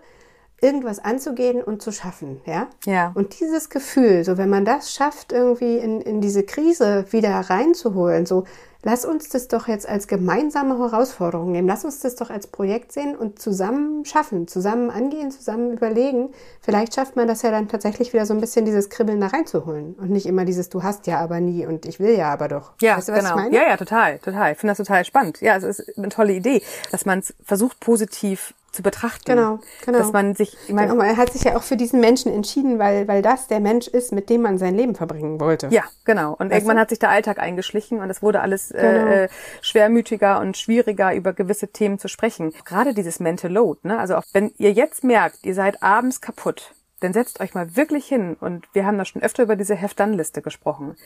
irgendwas 0.62 0.98
anzugehen 0.98 1.62
und 1.62 1.80
zu 1.80 1.90
schaffen, 1.90 2.40
ja? 2.44 2.68
Ja. 2.84 3.12
Und 3.14 3.40
dieses 3.40 3.70
Gefühl, 3.70 4.24
so 4.24 4.36
wenn 4.36 4.50
man 4.50 4.64
das 4.64 4.92
schafft, 4.92 5.32
irgendwie 5.32 5.78
in, 5.78 6.00
in 6.02 6.20
diese 6.20 6.42
Krise 6.42 7.06
wieder 7.10 7.30
reinzuholen, 7.30 8.26
so 8.26 8.44
lass 8.82 9.04
uns 9.04 9.28
das 9.28 9.48
doch 9.48 9.68
jetzt 9.68 9.88
als 9.88 10.06
gemeinsame 10.06 10.78
Herausforderung 10.78 11.52
nehmen. 11.52 11.68
Lass 11.68 11.84
uns 11.84 12.00
das 12.00 12.14
doch 12.14 12.30
als 12.30 12.46
Projekt 12.46 12.92
sehen 12.92 13.16
und 13.16 13.38
zusammen 13.40 14.04
schaffen, 14.04 14.48
zusammen 14.48 14.90
angehen, 14.90 15.30
zusammen 15.30 15.72
überlegen. 15.72 16.30
Vielleicht 16.60 16.94
schafft 16.94 17.16
man 17.16 17.28
das 17.28 17.42
ja 17.42 17.50
dann 17.50 17.68
tatsächlich 17.68 18.12
wieder 18.12 18.26
so 18.26 18.34
ein 18.34 18.40
bisschen 18.40 18.64
dieses 18.64 18.88
Kribbeln 18.88 19.20
da 19.20 19.28
reinzuholen 19.28 19.94
und 19.94 20.10
nicht 20.10 20.26
immer 20.26 20.44
dieses 20.44 20.68
Du 20.68 20.82
hast 20.82 21.06
ja 21.06 21.20
aber 21.20 21.40
nie 21.40 21.66
und 21.66 21.86
ich 21.86 22.00
will 22.00 22.16
ja 22.16 22.32
aber 22.32 22.48
doch. 22.48 22.72
Ja, 22.80 22.96
weißt 22.96 23.08
du, 23.08 23.12
genau. 23.12 23.38
Ja, 23.50 23.68
ja, 23.68 23.76
total, 23.76 24.18
total. 24.18 24.52
Ich 24.52 24.58
finde 24.58 24.72
das 24.72 24.78
total 24.78 25.04
spannend. 25.04 25.40
Ja, 25.40 25.56
es 25.56 25.64
ist 25.64 25.98
eine 25.98 26.08
tolle 26.08 26.32
Idee, 26.32 26.62
dass 26.90 27.04
man 27.04 27.20
es 27.20 27.34
versucht 27.44 27.80
positiv 27.80 28.54
zu 28.72 28.82
betrachten. 28.82 29.24
Genau, 29.24 29.58
genau. 29.84 29.98
Dass 29.98 30.12
man 30.12 30.34
sich, 30.34 30.56
ich 30.66 30.74
meine, 30.74 30.92
genau, 30.92 31.02
er 31.02 31.16
hat 31.16 31.32
sich 31.32 31.44
ja 31.44 31.56
auch 31.56 31.62
für 31.62 31.76
diesen 31.76 32.00
Menschen 32.00 32.32
entschieden, 32.32 32.78
weil, 32.78 33.08
weil 33.08 33.22
das 33.22 33.48
der 33.48 33.60
Mensch 33.60 33.88
ist, 33.88 34.12
mit 34.12 34.30
dem 34.30 34.42
man 34.42 34.58
sein 34.58 34.76
Leben 34.76 34.94
verbringen 34.94 35.40
wollte. 35.40 35.68
Ja, 35.70 35.84
genau. 36.04 36.32
Und 36.32 36.50
weißt 36.50 36.58
irgendwann 36.58 36.76
du? 36.76 36.82
hat 36.82 36.90
sich 36.90 36.98
der 36.98 37.10
Alltag 37.10 37.38
eingeschlichen 37.38 38.00
und 38.00 38.10
es 38.10 38.22
wurde 38.22 38.40
alles 38.40 38.70
äh, 38.70 38.80
genau. 38.80 39.06
äh, 39.06 39.28
schwermütiger 39.60 40.40
und 40.40 40.56
schwieriger, 40.56 41.14
über 41.14 41.32
gewisse 41.32 41.68
Themen 41.68 41.98
zu 41.98 42.08
sprechen. 42.08 42.52
Gerade 42.64 42.94
dieses 42.94 43.20
Mental 43.20 43.50
Load, 43.50 43.80
ne? 43.82 43.98
Also 43.98 44.16
auch 44.16 44.24
wenn 44.32 44.52
ihr 44.58 44.72
jetzt 44.72 45.04
merkt, 45.04 45.44
ihr 45.44 45.54
seid 45.54 45.82
abends 45.82 46.20
kaputt, 46.20 46.74
dann 47.00 47.12
setzt 47.12 47.40
euch 47.40 47.54
mal 47.54 47.76
wirklich 47.76 48.06
hin 48.06 48.36
und 48.38 48.68
wir 48.72 48.86
haben 48.86 48.98
da 48.98 49.04
schon 49.04 49.22
öfter 49.22 49.42
über 49.42 49.56
diese 49.56 49.74
Heft-Dann-Liste 49.74 50.42
gesprochen. 50.42 50.96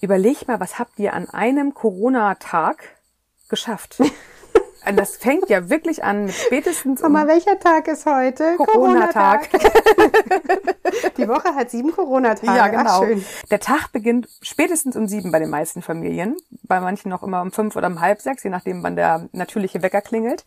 Überlegt 0.00 0.48
mal, 0.48 0.60
was 0.60 0.78
habt 0.78 0.98
ihr 0.98 1.12
an 1.12 1.28
einem 1.28 1.74
Corona-Tag 1.74 2.82
geschafft? 3.48 3.98
Das 4.96 5.16
fängt 5.16 5.48
ja 5.48 5.70
wirklich 5.70 6.02
an 6.02 6.24
mit 6.26 6.34
spätestens. 6.34 7.00
Sag 7.00 7.10
mal, 7.10 7.28
welcher 7.28 7.58
Tag 7.58 7.86
ist 7.88 8.04
heute? 8.06 8.56
Corona-Tag. 8.56 9.48
Die 11.16 11.28
Woche 11.28 11.54
hat 11.54 11.70
sieben 11.70 11.92
Corona-Tage. 11.92 12.58
Ja, 12.58 12.68
genau. 12.68 13.02
Ach, 13.02 13.04
schön. 13.04 13.24
Der 13.50 13.60
Tag 13.60 13.92
beginnt 13.92 14.28
spätestens 14.42 14.96
um 14.96 15.06
sieben 15.06 15.30
bei 15.30 15.38
den 15.38 15.50
meisten 15.50 15.82
Familien. 15.82 16.36
Bei 16.64 16.80
manchen 16.80 17.10
noch 17.10 17.22
immer 17.22 17.42
um 17.42 17.52
fünf 17.52 17.76
oder 17.76 17.86
um 17.86 18.00
halb 18.00 18.20
sechs, 18.20 18.42
je 18.42 18.50
nachdem, 18.50 18.82
wann 18.82 18.96
der 18.96 19.28
natürliche 19.32 19.82
Wecker 19.82 20.00
klingelt. 20.00 20.44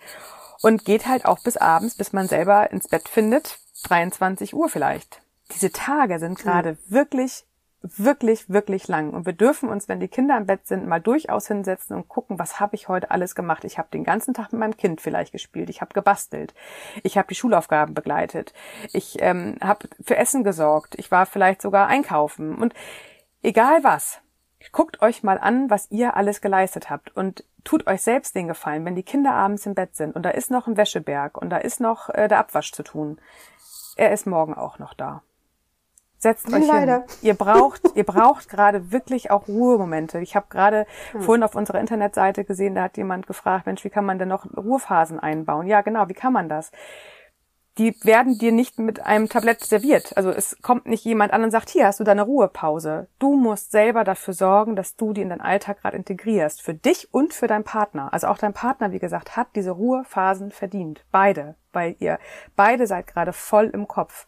Und 0.61 0.85
geht 0.85 1.07
halt 1.07 1.25
auch 1.25 1.39
bis 1.39 1.57
abends, 1.57 1.95
bis 1.95 2.11
man 2.11 2.27
selber 2.27 2.71
ins 2.71 2.87
Bett 2.87 3.07
findet. 3.07 3.59
23 3.83 4.53
Uhr 4.53 4.69
vielleicht. 4.69 5.21
Diese 5.53 5.71
Tage 5.71 6.19
sind 6.19 6.37
gerade 6.37 6.73
mhm. 6.73 6.77
wirklich 6.87 7.45
wirklich, 7.97 8.49
wirklich 8.49 8.87
lang. 8.87 9.11
Und 9.11 9.25
wir 9.25 9.33
dürfen 9.33 9.69
uns, 9.69 9.87
wenn 9.87 9.99
die 9.99 10.07
Kinder 10.07 10.37
im 10.37 10.45
Bett 10.45 10.67
sind, 10.67 10.87
mal 10.87 10.99
durchaus 10.99 11.47
hinsetzen 11.47 11.95
und 11.95 12.07
gucken, 12.07 12.39
was 12.39 12.59
habe 12.59 12.75
ich 12.75 12.87
heute 12.87 13.11
alles 13.11 13.35
gemacht. 13.35 13.63
Ich 13.63 13.77
habe 13.77 13.89
den 13.91 14.03
ganzen 14.03 14.33
Tag 14.33 14.51
mit 14.51 14.59
meinem 14.59 14.77
Kind 14.77 15.01
vielleicht 15.01 15.31
gespielt, 15.31 15.69
ich 15.69 15.81
habe 15.81 15.93
gebastelt, 15.93 16.53
ich 17.03 17.17
habe 17.17 17.27
die 17.27 17.35
Schulaufgaben 17.35 17.93
begleitet, 17.93 18.53
ich 18.93 19.17
ähm, 19.21 19.57
habe 19.61 19.87
für 20.03 20.17
Essen 20.17 20.43
gesorgt, 20.43 20.95
ich 20.97 21.11
war 21.11 21.25
vielleicht 21.25 21.61
sogar 21.61 21.87
einkaufen. 21.87 22.55
Und 22.55 22.73
egal 23.41 23.83
was, 23.83 24.21
guckt 24.71 25.01
euch 25.01 25.23
mal 25.23 25.37
an, 25.37 25.69
was 25.69 25.91
ihr 25.91 26.15
alles 26.15 26.41
geleistet 26.41 26.89
habt 26.89 27.15
und 27.15 27.43
tut 27.63 27.87
euch 27.87 28.01
selbst 28.01 28.35
den 28.35 28.47
Gefallen, 28.47 28.85
wenn 28.85 28.95
die 28.95 29.03
Kinder 29.03 29.33
abends 29.33 29.65
im 29.65 29.75
Bett 29.75 29.95
sind 29.95 30.15
und 30.15 30.23
da 30.23 30.29
ist 30.29 30.51
noch 30.51 30.67
ein 30.67 30.77
Wäscheberg 30.77 31.37
und 31.37 31.49
da 31.49 31.57
ist 31.57 31.79
noch 31.79 32.09
äh, 32.09 32.27
der 32.27 32.39
Abwasch 32.39 32.71
zu 32.71 32.83
tun. 32.83 33.19
Er 33.95 34.11
ist 34.11 34.27
morgen 34.27 34.53
auch 34.53 34.79
noch 34.79 34.93
da. 34.93 35.21
Setzt 36.25 36.51
euch 36.51 36.65
Leider. 36.65 37.01
hin. 37.01 37.03
Ihr 37.21 37.33
braucht, 37.35 37.81
ihr 37.93 38.03
braucht 38.03 38.49
gerade 38.49 38.91
wirklich 38.91 39.29
auch 39.29 39.47
Ruhemomente. 39.47 40.17
Ich 40.21 40.35
habe 40.35 40.47
gerade 40.49 40.87
hm. 41.11 41.21
vorhin 41.21 41.43
auf 41.43 41.53
unserer 41.53 41.79
Internetseite 41.79 42.45
gesehen, 42.45 42.73
da 42.73 42.81
hat 42.81 42.97
jemand 42.97 43.27
gefragt, 43.27 43.67
Mensch, 43.67 43.83
wie 43.83 43.91
kann 43.91 44.05
man 44.05 44.17
denn 44.17 44.29
noch 44.29 44.47
Ruhephasen 44.57 45.19
einbauen? 45.19 45.67
Ja, 45.67 45.81
genau, 45.81 46.09
wie 46.09 46.15
kann 46.15 46.33
man 46.33 46.49
das? 46.49 46.71
die 47.77 47.93
werden 48.03 48.37
dir 48.37 48.53
nicht 48.53 48.79
mit 48.79 49.05
einem 49.05 49.27
Tablett 49.27 49.61
serviert. 49.61 50.15
Also 50.15 50.29
es 50.29 50.57
kommt 50.61 50.85
nicht 50.85 51.03
jemand 51.03 51.33
an 51.33 51.43
und 51.43 51.51
sagt, 51.51 51.69
hier 51.69 51.87
hast 51.87 51.99
du 51.99 52.05
deine 52.05 52.21
Ruhepause. 52.21 53.07
Du 53.19 53.35
musst 53.35 53.71
selber 53.71 54.05
dafür 54.05 54.33
sorgen, 54.33 54.77
dass 54.77 54.95
du 54.95 55.11
die 55.11 55.21
in 55.21 55.29
deinen 55.29 55.41
Alltag 55.41 55.81
gerade 55.81 55.97
integrierst. 55.97 56.61
Für 56.61 56.73
dich 56.73 57.13
und 57.13 57.33
für 57.33 57.47
deinen 57.47 57.65
Partner. 57.65 58.13
Also 58.13 58.27
auch 58.27 58.37
dein 58.37 58.53
Partner, 58.53 58.93
wie 58.93 58.99
gesagt, 58.99 59.35
hat 59.35 59.47
diese 59.55 59.71
Ruhephasen 59.71 60.51
verdient. 60.51 61.03
Beide. 61.11 61.55
Weil 61.73 61.97
ihr 61.99 62.17
beide 62.55 62.87
seid 62.87 63.07
gerade 63.07 63.33
voll 63.33 63.65
im 63.65 63.89
Kopf. 63.89 64.25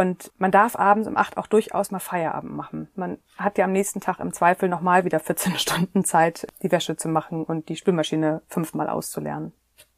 Und 0.00 0.32
man 0.38 0.50
darf 0.50 0.76
abends 0.76 1.06
um 1.06 1.18
acht 1.18 1.36
auch 1.36 1.46
durchaus 1.46 1.90
mal 1.90 1.98
Feierabend 1.98 2.56
machen. 2.56 2.88
Man 2.94 3.18
hat 3.36 3.58
ja 3.58 3.66
am 3.66 3.72
nächsten 3.72 4.00
Tag 4.00 4.18
im 4.18 4.32
Zweifel 4.32 4.70
nochmal 4.70 5.04
wieder 5.04 5.20
14 5.20 5.54
Stunden 5.58 6.06
Zeit, 6.06 6.46
die 6.62 6.72
Wäsche 6.72 6.96
zu 6.96 7.10
machen 7.10 7.44
und 7.44 7.68
die 7.68 7.76
Spülmaschine 7.76 8.40
fünfmal 8.48 8.88
auszulernen. 8.88 9.52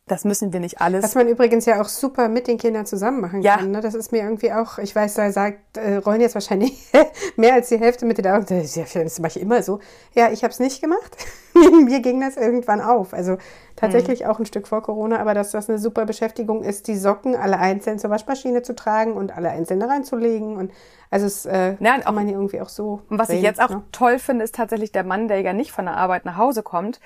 Das 0.09 0.25
müssen 0.25 0.53
wir 0.53 0.59
nicht 0.59 0.81
alles. 0.81 1.05
Was 1.05 1.15
man 1.15 1.29
übrigens 1.29 1.65
ja 1.65 1.81
auch 1.81 1.89
super 1.89 2.29
mit 2.29 2.49
den 2.49 2.59
Kindern 2.59 2.87
zusammen 2.87 3.21
machen 3.21 3.41
ja. 3.41 3.59
kann. 3.59 3.71
Ne? 3.71 3.81
Das 3.81 3.95
ist 3.95 4.11
mir 4.11 4.23
irgendwie 4.23 4.53
auch, 4.53 4.79
ich 4.79 4.97
weiß, 4.97 5.15
da 5.15 5.31
sagt, 5.31 5.77
äh, 5.77 5.95
rollen 5.95 6.21
jetzt 6.21 6.35
wahrscheinlich 6.35 6.73
mehr 7.37 7.55
als 7.55 7.69
die 7.69 7.79
Hälfte 7.79 8.05
mit 8.05 8.19
den 8.19 8.27
Augen. 8.27 8.45
Das, 8.49 8.75
das 8.75 9.21
mache 9.21 9.39
ich 9.39 9.41
immer 9.41 9.63
so. 9.63 9.79
Ja, 10.13 10.33
ich 10.33 10.43
habe 10.43 10.53
es 10.53 10.59
nicht 10.59 10.81
gemacht. 10.81 11.17
mir 11.85 12.01
ging 12.01 12.21
das 12.21 12.37
irgendwann 12.37 12.81
auf. 12.81 13.15
Also 13.15 13.39
tatsächlich 13.77 14.23
mhm. 14.23 14.27
auch 14.27 14.41
ein 14.41 14.47
Stück 14.47 14.67
vor 14.67 14.83
Corona, 14.83 15.21
aber 15.21 15.35
dass 15.35 15.53
das 15.53 15.69
eine 15.69 15.79
super 15.79 16.05
Beschäftigung 16.05 16.65
ist, 16.65 16.89
die 16.89 16.97
Socken 16.97 17.37
alle 17.37 17.59
einzeln 17.59 18.01
zur 18.01 18.11
Waschmaschine 18.11 18.63
zu 18.63 18.75
tragen 18.75 19.13
und 19.13 19.37
alle 19.37 19.51
einzeln 19.51 19.79
da 19.79 19.87
reinzulegen. 19.87 20.57
Und 20.57 20.73
also 21.11 21.27
es 21.27 21.47
äh, 21.47 21.77
ja, 21.79 22.01
kann 22.01 22.15
man 22.17 22.29
irgendwie 22.29 22.61
auch 22.61 22.69
so. 22.69 23.03
Und 23.09 23.21
was 23.21 23.29
sehen, 23.29 23.37
ich 23.37 23.43
jetzt 23.45 23.63
auch 23.63 23.71
ne? 23.71 23.85
toll 23.93 24.19
finde, 24.19 24.45
ist 24.45 24.57
tatsächlich 24.57 24.91
der 24.91 25.05
Mann, 25.05 25.29
der 25.29 25.43
ja 25.43 25.53
nicht 25.53 25.71
von 25.71 25.85
der 25.85 25.97
Arbeit 25.97 26.25
nach 26.25 26.37
Hause 26.37 26.65
kommt 26.65 26.99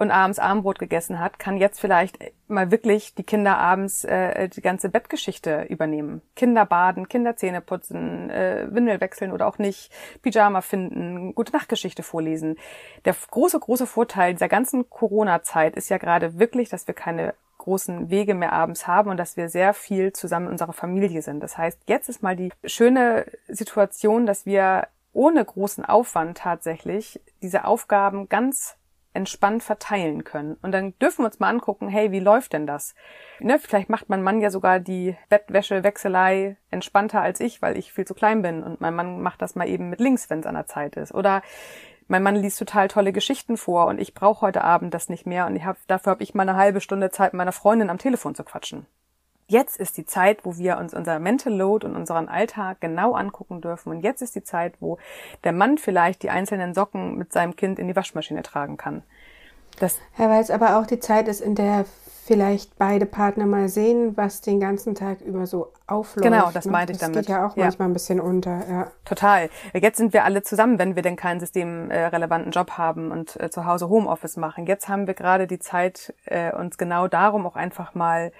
und 0.00 0.10
abends 0.10 0.38
Abendbrot 0.38 0.78
gegessen 0.78 1.20
hat, 1.20 1.38
kann 1.38 1.58
jetzt 1.58 1.78
vielleicht 1.78 2.18
mal 2.48 2.70
wirklich 2.70 3.14
die 3.14 3.22
Kinder 3.22 3.58
abends 3.58 4.02
äh, 4.04 4.48
die 4.48 4.62
ganze 4.62 4.88
Bettgeschichte 4.88 5.66
übernehmen. 5.68 6.22
Kinder 6.34 6.64
baden, 6.64 7.06
Kinder 7.06 7.36
Zähne 7.36 7.60
putzen, 7.60 8.30
äh, 8.30 8.66
Windel 8.70 9.02
wechseln 9.02 9.30
oder 9.30 9.46
auch 9.46 9.58
nicht, 9.58 9.92
Pyjama 10.22 10.62
finden, 10.62 11.34
gute 11.34 11.52
Nachtgeschichte 11.52 12.02
vorlesen. 12.02 12.56
Der 13.04 13.14
große, 13.30 13.60
große 13.60 13.86
Vorteil 13.86 14.32
dieser 14.32 14.48
ganzen 14.48 14.88
Corona-Zeit 14.88 15.76
ist 15.76 15.90
ja 15.90 15.98
gerade 15.98 16.38
wirklich, 16.38 16.70
dass 16.70 16.86
wir 16.86 16.94
keine 16.94 17.34
großen 17.58 18.08
Wege 18.08 18.34
mehr 18.34 18.54
abends 18.54 18.86
haben 18.86 19.10
und 19.10 19.18
dass 19.18 19.36
wir 19.36 19.50
sehr 19.50 19.74
viel 19.74 20.14
zusammen 20.14 20.46
in 20.46 20.52
unserer 20.52 20.72
Familie 20.72 21.20
sind. 21.20 21.42
Das 21.42 21.58
heißt, 21.58 21.78
jetzt 21.86 22.08
ist 22.08 22.22
mal 22.22 22.36
die 22.36 22.52
schöne 22.64 23.26
Situation, 23.48 24.24
dass 24.24 24.46
wir 24.46 24.86
ohne 25.12 25.44
großen 25.44 25.84
Aufwand 25.84 26.38
tatsächlich 26.38 27.20
diese 27.42 27.66
Aufgaben 27.66 28.30
ganz 28.30 28.76
entspannt 29.12 29.62
verteilen 29.62 30.24
können. 30.24 30.56
Und 30.62 30.72
dann 30.72 30.96
dürfen 30.98 31.22
wir 31.22 31.26
uns 31.26 31.40
mal 31.40 31.48
angucken, 31.48 31.88
hey, 31.88 32.12
wie 32.12 32.20
läuft 32.20 32.52
denn 32.52 32.66
das? 32.66 32.94
Ne, 33.40 33.58
vielleicht 33.58 33.88
macht 33.88 34.08
mein 34.08 34.22
Mann 34.22 34.40
ja 34.40 34.50
sogar 34.50 34.78
die 34.78 35.16
Bettwäsche-Wechselei 35.28 36.56
entspannter 36.70 37.20
als 37.20 37.40
ich, 37.40 37.60
weil 37.60 37.76
ich 37.76 37.92
viel 37.92 38.06
zu 38.06 38.14
klein 38.14 38.42
bin. 38.42 38.62
Und 38.62 38.80
mein 38.80 38.94
Mann 38.94 39.20
macht 39.20 39.42
das 39.42 39.54
mal 39.54 39.68
eben 39.68 39.90
mit 39.90 40.00
links, 40.00 40.30
wenn 40.30 40.40
es 40.40 40.46
an 40.46 40.54
der 40.54 40.66
Zeit 40.66 40.96
ist. 40.96 41.12
Oder 41.12 41.42
mein 42.10 42.22
Mann 42.22 42.36
liest 42.36 42.58
total 42.58 42.88
tolle 42.88 43.12
Geschichten 43.12 43.56
vor 43.56 43.86
und 43.86 44.00
ich 44.00 44.14
brauche 44.14 44.40
heute 44.40 44.64
Abend 44.64 44.92
das 44.94 45.08
nicht 45.08 45.26
mehr 45.26 45.46
und 45.46 45.54
ich 45.54 45.64
hab, 45.64 45.76
dafür 45.86 46.10
habe 46.10 46.24
ich 46.24 46.34
mal 46.34 46.42
eine 46.42 46.56
halbe 46.56 46.80
Stunde 46.80 47.10
Zeit, 47.10 47.32
mit 47.32 47.38
meiner 47.38 47.52
Freundin 47.52 47.88
am 47.88 47.98
Telefon 47.98 48.34
zu 48.34 48.42
quatschen. 48.42 48.86
Jetzt 49.50 49.78
ist 49.78 49.96
die 49.96 50.04
Zeit, 50.04 50.44
wo 50.44 50.58
wir 50.58 50.78
uns 50.78 50.94
unser 50.94 51.18
Mental 51.18 51.52
Load 51.52 51.84
und 51.84 51.96
unseren 51.96 52.28
Alltag 52.28 52.80
genau 52.80 53.14
angucken 53.14 53.60
dürfen. 53.60 53.90
Und 53.90 54.02
jetzt 54.02 54.22
ist 54.22 54.36
die 54.36 54.44
Zeit, 54.44 54.74
wo 54.78 54.98
der 55.42 55.50
Mann 55.50 55.76
vielleicht 55.76 56.22
die 56.22 56.30
einzelnen 56.30 56.72
Socken 56.72 57.18
mit 57.18 57.32
seinem 57.32 57.56
Kind 57.56 57.80
in 57.80 57.88
die 57.88 57.96
Waschmaschine 57.96 58.44
tragen 58.44 58.76
kann. 58.76 59.02
Das 59.80 59.98
ja, 60.18 60.30
weil 60.30 60.40
es 60.40 60.52
aber 60.52 60.78
auch 60.78 60.86
die 60.86 61.00
Zeit 61.00 61.26
ist, 61.26 61.40
in 61.40 61.56
der 61.56 61.84
vielleicht 62.26 62.78
beide 62.78 63.06
Partner 63.06 63.44
mal 63.44 63.68
sehen, 63.68 64.16
was 64.16 64.40
den 64.40 64.60
ganzen 64.60 64.94
Tag 64.94 65.20
über 65.20 65.48
so 65.48 65.72
aufläuft. 65.88 66.22
Genau, 66.22 66.52
das 66.52 66.66
ne? 66.66 66.70
meinte 66.70 66.92
ich 66.92 67.00
damit. 67.00 67.16
Das 67.16 67.26
geht 67.26 67.34
ja 67.34 67.44
auch 67.44 67.56
ja. 67.56 67.64
manchmal 67.64 67.88
ein 67.88 67.92
bisschen 67.92 68.20
unter. 68.20 68.62
Ja. 68.70 68.86
Total. 69.04 69.50
Jetzt 69.74 69.96
sind 69.96 70.12
wir 70.12 70.24
alle 70.24 70.44
zusammen, 70.44 70.78
wenn 70.78 70.94
wir 70.94 71.02
denn 71.02 71.16
keinen 71.16 71.40
systemrelevanten 71.40 72.52
Job 72.52 72.78
haben 72.78 73.10
und 73.10 73.40
äh, 73.40 73.50
zu 73.50 73.64
Hause 73.64 73.88
Homeoffice 73.88 74.36
machen. 74.36 74.66
Jetzt 74.66 74.88
haben 74.88 75.08
wir 75.08 75.14
gerade 75.14 75.48
die 75.48 75.58
Zeit, 75.58 76.14
äh, 76.26 76.54
uns 76.54 76.78
genau 76.78 77.08
darum 77.08 77.46
auch 77.46 77.56
einfach 77.56 77.96
mal 77.96 78.30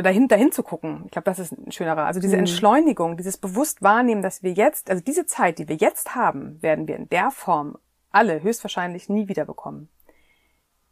dahin, 0.00 0.28
dahin 0.28 0.52
zu 0.52 0.62
gucken. 0.62 1.02
Ich 1.06 1.10
glaube, 1.10 1.26
das 1.26 1.38
ist 1.38 1.52
ein 1.52 1.72
schönerer. 1.72 2.06
Also 2.06 2.20
diese 2.20 2.36
mhm. 2.36 2.40
Entschleunigung, 2.40 3.16
dieses 3.16 3.36
bewusst 3.36 3.82
wahrnehmen, 3.82 4.22
dass 4.22 4.42
wir 4.42 4.52
jetzt, 4.52 4.90
also 4.90 5.02
diese 5.02 5.26
Zeit, 5.26 5.58
die 5.58 5.68
wir 5.68 5.76
jetzt 5.76 6.14
haben, 6.14 6.62
werden 6.62 6.88
wir 6.88 6.96
in 6.96 7.08
der 7.08 7.30
Form 7.30 7.76
alle 8.10 8.42
höchstwahrscheinlich 8.42 9.08
nie 9.08 9.28
wieder 9.28 9.44
bekommen. 9.44 9.88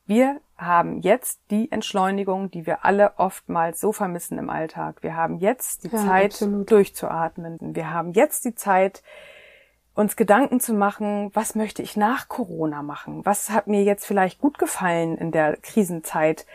Wir 0.06 0.40
haben 0.56 1.00
jetzt 1.02 1.40
die 1.50 1.70
Entschleunigung, 1.70 2.50
die 2.50 2.66
wir 2.66 2.84
alle 2.84 3.18
oftmals 3.18 3.80
so 3.80 3.92
vermissen 3.92 4.38
im 4.38 4.50
Alltag. 4.50 5.02
Wir 5.02 5.14
haben 5.14 5.38
jetzt 5.38 5.84
die 5.84 5.88
ja, 5.88 5.98
Zeit, 5.98 6.32
absolut. 6.32 6.70
durchzuatmen. 6.70 7.58
Wir 7.60 7.90
haben 7.90 8.12
jetzt 8.12 8.44
die 8.44 8.56
Zeit, 8.56 9.04
uns 9.94 10.16
Gedanken 10.16 10.60
zu 10.60 10.72
machen, 10.72 11.30
was 11.34 11.54
möchte 11.54 11.82
ich 11.82 11.96
nach 11.96 12.28
Corona 12.28 12.82
machen? 12.82 13.24
Was 13.24 13.50
hat 13.50 13.66
mir 13.66 13.84
jetzt 13.84 14.04
vielleicht 14.04 14.40
gut 14.40 14.58
gefallen 14.58 15.16
in 15.16 15.30
der 15.30 15.56
Krisenzeit? 15.58 16.46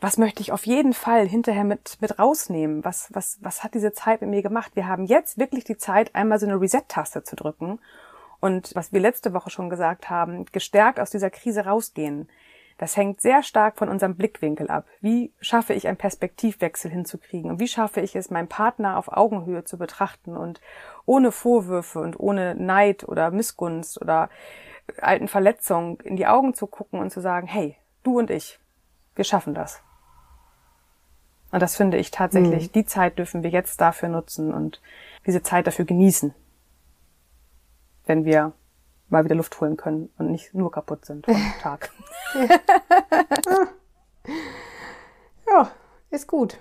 Was 0.00 0.16
möchte 0.16 0.40
ich 0.42 0.52
auf 0.52 0.66
jeden 0.66 0.92
Fall 0.92 1.26
hinterher 1.26 1.64
mit, 1.64 1.98
mit 2.00 2.18
rausnehmen? 2.18 2.84
Was, 2.84 3.08
was, 3.12 3.38
was 3.40 3.64
hat 3.64 3.74
diese 3.74 3.92
Zeit 3.92 4.20
mit 4.20 4.30
mir 4.30 4.42
gemacht? 4.42 4.72
Wir 4.74 4.86
haben 4.86 5.04
jetzt 5.04 5.38
wirklich 5.38 5.64
die 5.64 5.76
Zeit, 5.76 6.14
einmal 6.14 6.38
so 6.38 6.46
eine 6.46 6.60
Reset-Taste 6.60 7.24
zu 7.24 7.36
drücken 7.36 7.80
und 8.40 8.74
was 8.74 8.92
wir 8.92 9.00
letzte 9.00 9.34
Woche 9.34 9.50
schon 9.50 9.70
gesagt 9.70 10.10
haben, 10.10 10.44
gestärkt 10.46 11.00
aus 11.00 11.10
dieser 11.10 11.30
Krise 11.30 11.64
rausgehen. 11.64 12.28
Das 12.78 12.96
hängt 12.96 13.20
sehr 13.20 13.42
stark 13.42 13.76
von 13.76 13.88
unserem 13.88 14.14
Blickwinkel 14.14 14.70
ab. 14.70 14.86
Wie 15.00 15.32
schaffe 15.40 15.74
ich 15.74 15.88
einen 15.88 15.96
Perspektivwechsel 15.96 16.92
hinzukriegen? 16.92 17.50
Und 17.50 17.58
wie 17.58 17.66
schaffe 17.66 18.00
ich 18.00 18.14
es, 18.14 18.30
meinen 18.30 18.46
Partner 18.46 18.98
auf 18.98 19.08
Augenhöhe 19.08 19.64
zu 19.64 19.78
betrachten 19.78 20.36
und 20.36 20.60
ohne 21.04 21.32
Vorwürfe 21.32 21.98
und 21.98 22.20
ohne 22.20 22.54
Neid 22.54 23.08
oder 23.08 23.32
Missgunst 23.32 24.00
oder 24.00 24.30
alten 25.00 25.26
Verletzungen 25.26 25.98
in 26.04 26.14
die 26.14 26.28
Augen 26.28 26.54
zu 26.54 26.68
gucken 26.68 27.00
und 27.00 27.10
zu 27.10 27.20
sagen, 27.20 27.48
hey, 27.48 27.76
du 28.04 28.16
und 28.16 28.30
ich, 28.30 28.60
wir 29.16 29.24
schaffen 29.24 29.54
das. 29.54 29.82
Und 31.50 31.62
das 31.62 31.76
finde 31.76 31.96
ich 31.96 32.10
tatsächlich, 32.10 32.68
mhm. 32.68 32.72
die 32.72 32.84
Zeit 32.84 33.18
dürfen 33.18 33.42
wir 33.42 33.50
jetzt 33.50 33.80
dafür 33.80 34.08
nutzen 34.08 34.52
und 34.52 34.80
diese 35.26 35.42
Zeit 35.42 35.66
dafür 35.66 35.84
genießen. 35.84 36.34
Wenn 38.06 38.24
wir 38.24 38.52
mal 39.08 39.24
wieder 39.24 39.34
Luft 39.34 39.58
holen 39.60 39.76
können 39.76 40.10
und 40.18 40.30
nicht 40.30 40.54
nur 40.54 40.70
kaputt 40.70 41.04
sind 41.06 41.24
vom 41.24 41.52
Tag. 41.62 41.90
ja, 45.46 45.70
ist 46.10 46.26
gut. 46.26 46.58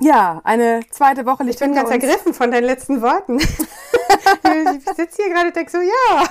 Ja, 0.00 0.40
eine 0.44 0.80
zweite 0.90 1.26
Woche 1.26 1.42
liegt 1.44 1.56
Ich 1.56 1.60
bin 1.60 1.74
ganz 1.74 1.90
uns. 1.90 2.02
ergriffen 2.02 2.32
von 2.32 2.50
deinen 2.50 2.64
letzten 2.64 3.02
Worten. 3.02 3.38
ich 3.38 4.84
sitze 4.96 5.22
hier 5.22 5.32
gerade 5.32 5.48
und 5.48 5.56
denke 5.56 5.70
so, 5.70 5.78
ja. 5.78 6.24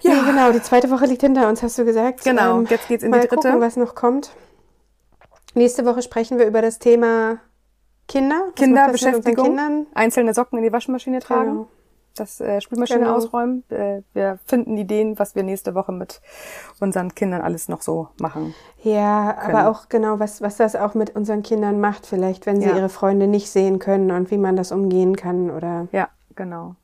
ja. 0.00 0.14
Nee, 0.14 0.30
genau, 0.30 0.52
die 0.52 0.62
zweite 0.62 0.90
Woche 0.90 1.06
liegt 1.06 1.22
hinter 1.22 1.48
uns, 1.48 1.62
hast 1.62 1.78
du 1.78 1.86
gesagt. 1.86 2.24
Genau, 2.24 2.58
ähm, 2.58 2.66
jetzt 2.68 2.88
geht's 2.88 3.02
in 3.02 3.12
die 3.12 3.20
dritte. 3.20 3.36
Gucken, 3.36 3.60
was 3.60 3.76
noch 3.76 3.94
kommt. 3.94 4.32
Nächste 5.54 5.84
Woche 5.84 6.02
sprechen 6.02 6.38
wir 6.38 6.46
über 6.46 6.62
das 6.62 6.78
Thema 6.78 7.38
Kinder. 8.06 8.44
Was 8.48 8.54
Kinderbeschäftigung. 8.54 9.46
Kindern? 9.46 9.86
Einzelne 9.94 10.34
Socken 10.34 10.58
in 10.58 10.64
die 10.64 10.72
Waschmaschine 10.72 11.20
tragen. 11.20 11.50
Genau. 11.50 11.68
Das 12.16 12.40
äh, 12.40 12.60
Spülmaschine 12.60 13.00
genau. 13.00 13.14
ausräumen. 13.14 13.64
Äh, 13.70 14.02
wir 14.12 14.38
finden 14.44 14.76
Ideen, 14.76 15.18
was 15.18 15.36
wir 15.36 15.44
nächste 15.44 15.74
Woche 15.74 15.92
mit 15.92 16.20
unseren 16.80 17.14
Kindern 17.14 17.40
alles 17.40 17.68
noch 17.68 17.82
so 17.82 18.08
machen. 18.20 18.54
Ja, 18.82 19.32
können. 19.32 19.56
aber 19.56 19.70
auch 19.70 19.88
genau, 19.88 20.18
was, 20.18 20.42
was 20.42 20.56
das 20.56 20.74
auch 20.74 20.94
mit 20.94 21.14
unseren 21.14 21.42
Kindern 21.42 21.80
macht, 21.80 22.06
vielleicht, 22.06 22.46
wenn 22.46 22.60
sie 22.60 22.68
ja. 22.68 22.76
ihre 22.76 22.88
Freunde 22.88 23.28
nicht 23.28 23.48
sehen 23.50 23.78
können 23.78 24.10
und 24.10 24.30
wie 24.30 24.38
man 24.38 24.56
das 24.56 24.72
umgehen 24.72 25.14
kann 25.14 25.50
oder. 25.50 25.86
Ja, 25.92 26.08
genau. 26.34 26.74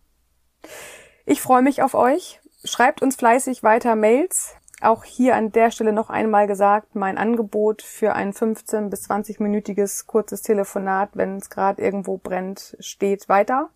Ich 1.25 1.43
freue 1.43 1.63
mich 1.63 1.83
auf 1.83 1.95
euch. 1.95 2.41
Schreibt 2.65 3.03
uns 3.03 3.17
fleißig 3.17 3.63
weiter 3.63 3.97
Mails 3.97 4.55
auch 4.83 5.05
hier 5.05 5.35
an 5.37 5.53
der 5.53 5.71
Stelle 5.71 5.93
noch 5.93 6.11
einmal 6.11 6.47
gesagt, 6.47 6.95
mein 6.95 7.19
Angebot 7.19 7.83
für 7.83 8.15
ein 8.15 8.33
15 8.33 8.91
bis 8.91 9.09
20-minütiges 9.09 10.07
kurzes 10.07 10.43
Telefonat, 10.43 11.11
wenn 11.15 11.39
es 11.39 11.49
gerade 11.51 11.83
irgendwo 11.83 12.19
brennt, 12.19 12.77
steht 12.81 13.29
weiter. 13.29 13.71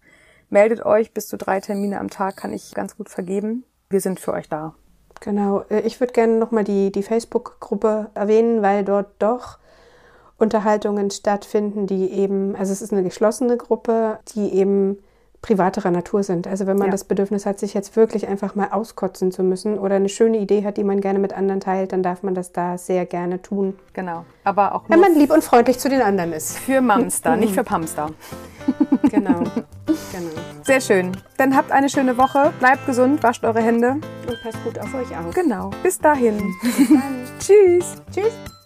Meldet 0.51 0.85
euch, 0.85 1.13
bis 1.13 1.29
zu 1.29 1.37
drei 1.39 1.61
Termine 1.61 2.01
am 2.01 2.11
Tag 2.11 2.37
kann 2.37 2.53
ich 2.53 2.75
ganz 2.75 2.97
gut 2.97 3.09
vergeben. 3.09 3.65
Wir 3.89 4.01
sind 4.01 4.21
für 4.21 4.33
euch 4.33 4.49
da. 4.49 4.75
Genau. 5.21 5.63
Äh, 5.71 5.81
ich 5.81 6.01
würde 6.01 6.13
gerne 6.13 6.39
nochmal 6.39 6.65
die, 6.65 6.93
die 6.93 7.03
Facebook-Gruppe 7.03 8.11
erwähnen, 8.15 8.63
weil 8.63 8.85
dort 8.85 9.11
doch 9.21 9.59
Unterhaltungen 10.39 11.11
stattfinden, 11.11 11.87
die 11.87 12.11
eben, 12.11 12.57
also 12.57 12.73
es 12.73 12.83
ist 12.83 12.93
eine 12.93 13.03
geschlossene 13.03 13.57
Gruppe, 13.57 14.19
die 14.35 14.55
eben 14.55 14.99
privaterer 15.43 15.91
Natur 15.91 16.23
sind. 16.23 16.47
Also 16.47 16.67
wenn 16.67 16.77
man 16.77 16.89
ja. 16.89 16.93
das 16.93 17.05
Bedürfnis 17.05 17.47
hat, 17.47 17.59
sich 17.59 17.73
jetzt 17.75 17.97
wirklich 17.97 18.29
einfach 18.29 18.55
mal 18.55 18.69
auskotzen 18.71 19.33
zu 19.33 19.43
müssen 19.43 19.79
oder 19.79 19.97
eine 19.97 20.09
schöne 20.09 20.39
Idee 20.39 20.65
hat, 20.65 20.77
die 20.77 20.85
man 20.85 21.01
gerne 21.01 21.19
mit 21.19 21.33
anderen 21.33 21.61
teilt, 21.61 21.93
dann 21.93 22.03
darf 22.03 22.23
man 22.23 22.35
das 22.35 22.53
da 22.53 22.77
sehr 22.77 23.07
gerne 23.07 23.41
tun. 23.41 23.79
Genau. 23.93 24.25
Aber 24.45 24.75
auch 24.75 24.83
wenn 24.89 25.01
man 25.01 25.15
lieb 25.15 25.33
und 25.33 25.43
freundlich 25.43 25.79
zu 25.79 25.89
den 25.89 26.03
anderen 26.03 26.33
ist. 26.33 26.59
Für 26.59 26.81
Mamster, 26.81 27.37
nicht 27.37 27.55
für 27.55 27.65
Pamster. 27.71 28.11
genau. 29.11 29.39
genau. 29.41 30.31
Sehr 30.63 30.81
schön. 30.81 31.13
Dann 31.39 31.57
habt 31.57 31.73
eine 31.73 31.89
schöne 31.89 32.19
Woche, 32.19 32.53
bleibt 32.59 32.87
gesund, 32.87 33.23
wascht 33.23 33.45
eure 33.45 33.63
Hände 33.63 33.93
und 33.93 34.43
passt 34.43 34.63
gut 34.65 34.79
auf 34.79 34.93
euch 34.95 35.17
auf. 35.17 35.35
Genau. 35.35 35.71
Bis 35.83 35.99
dahin. 35.99 36.39
Bis. 36.63 36.89
Tschüss. 37.39 38.03
Tschüss. 38.13 38.60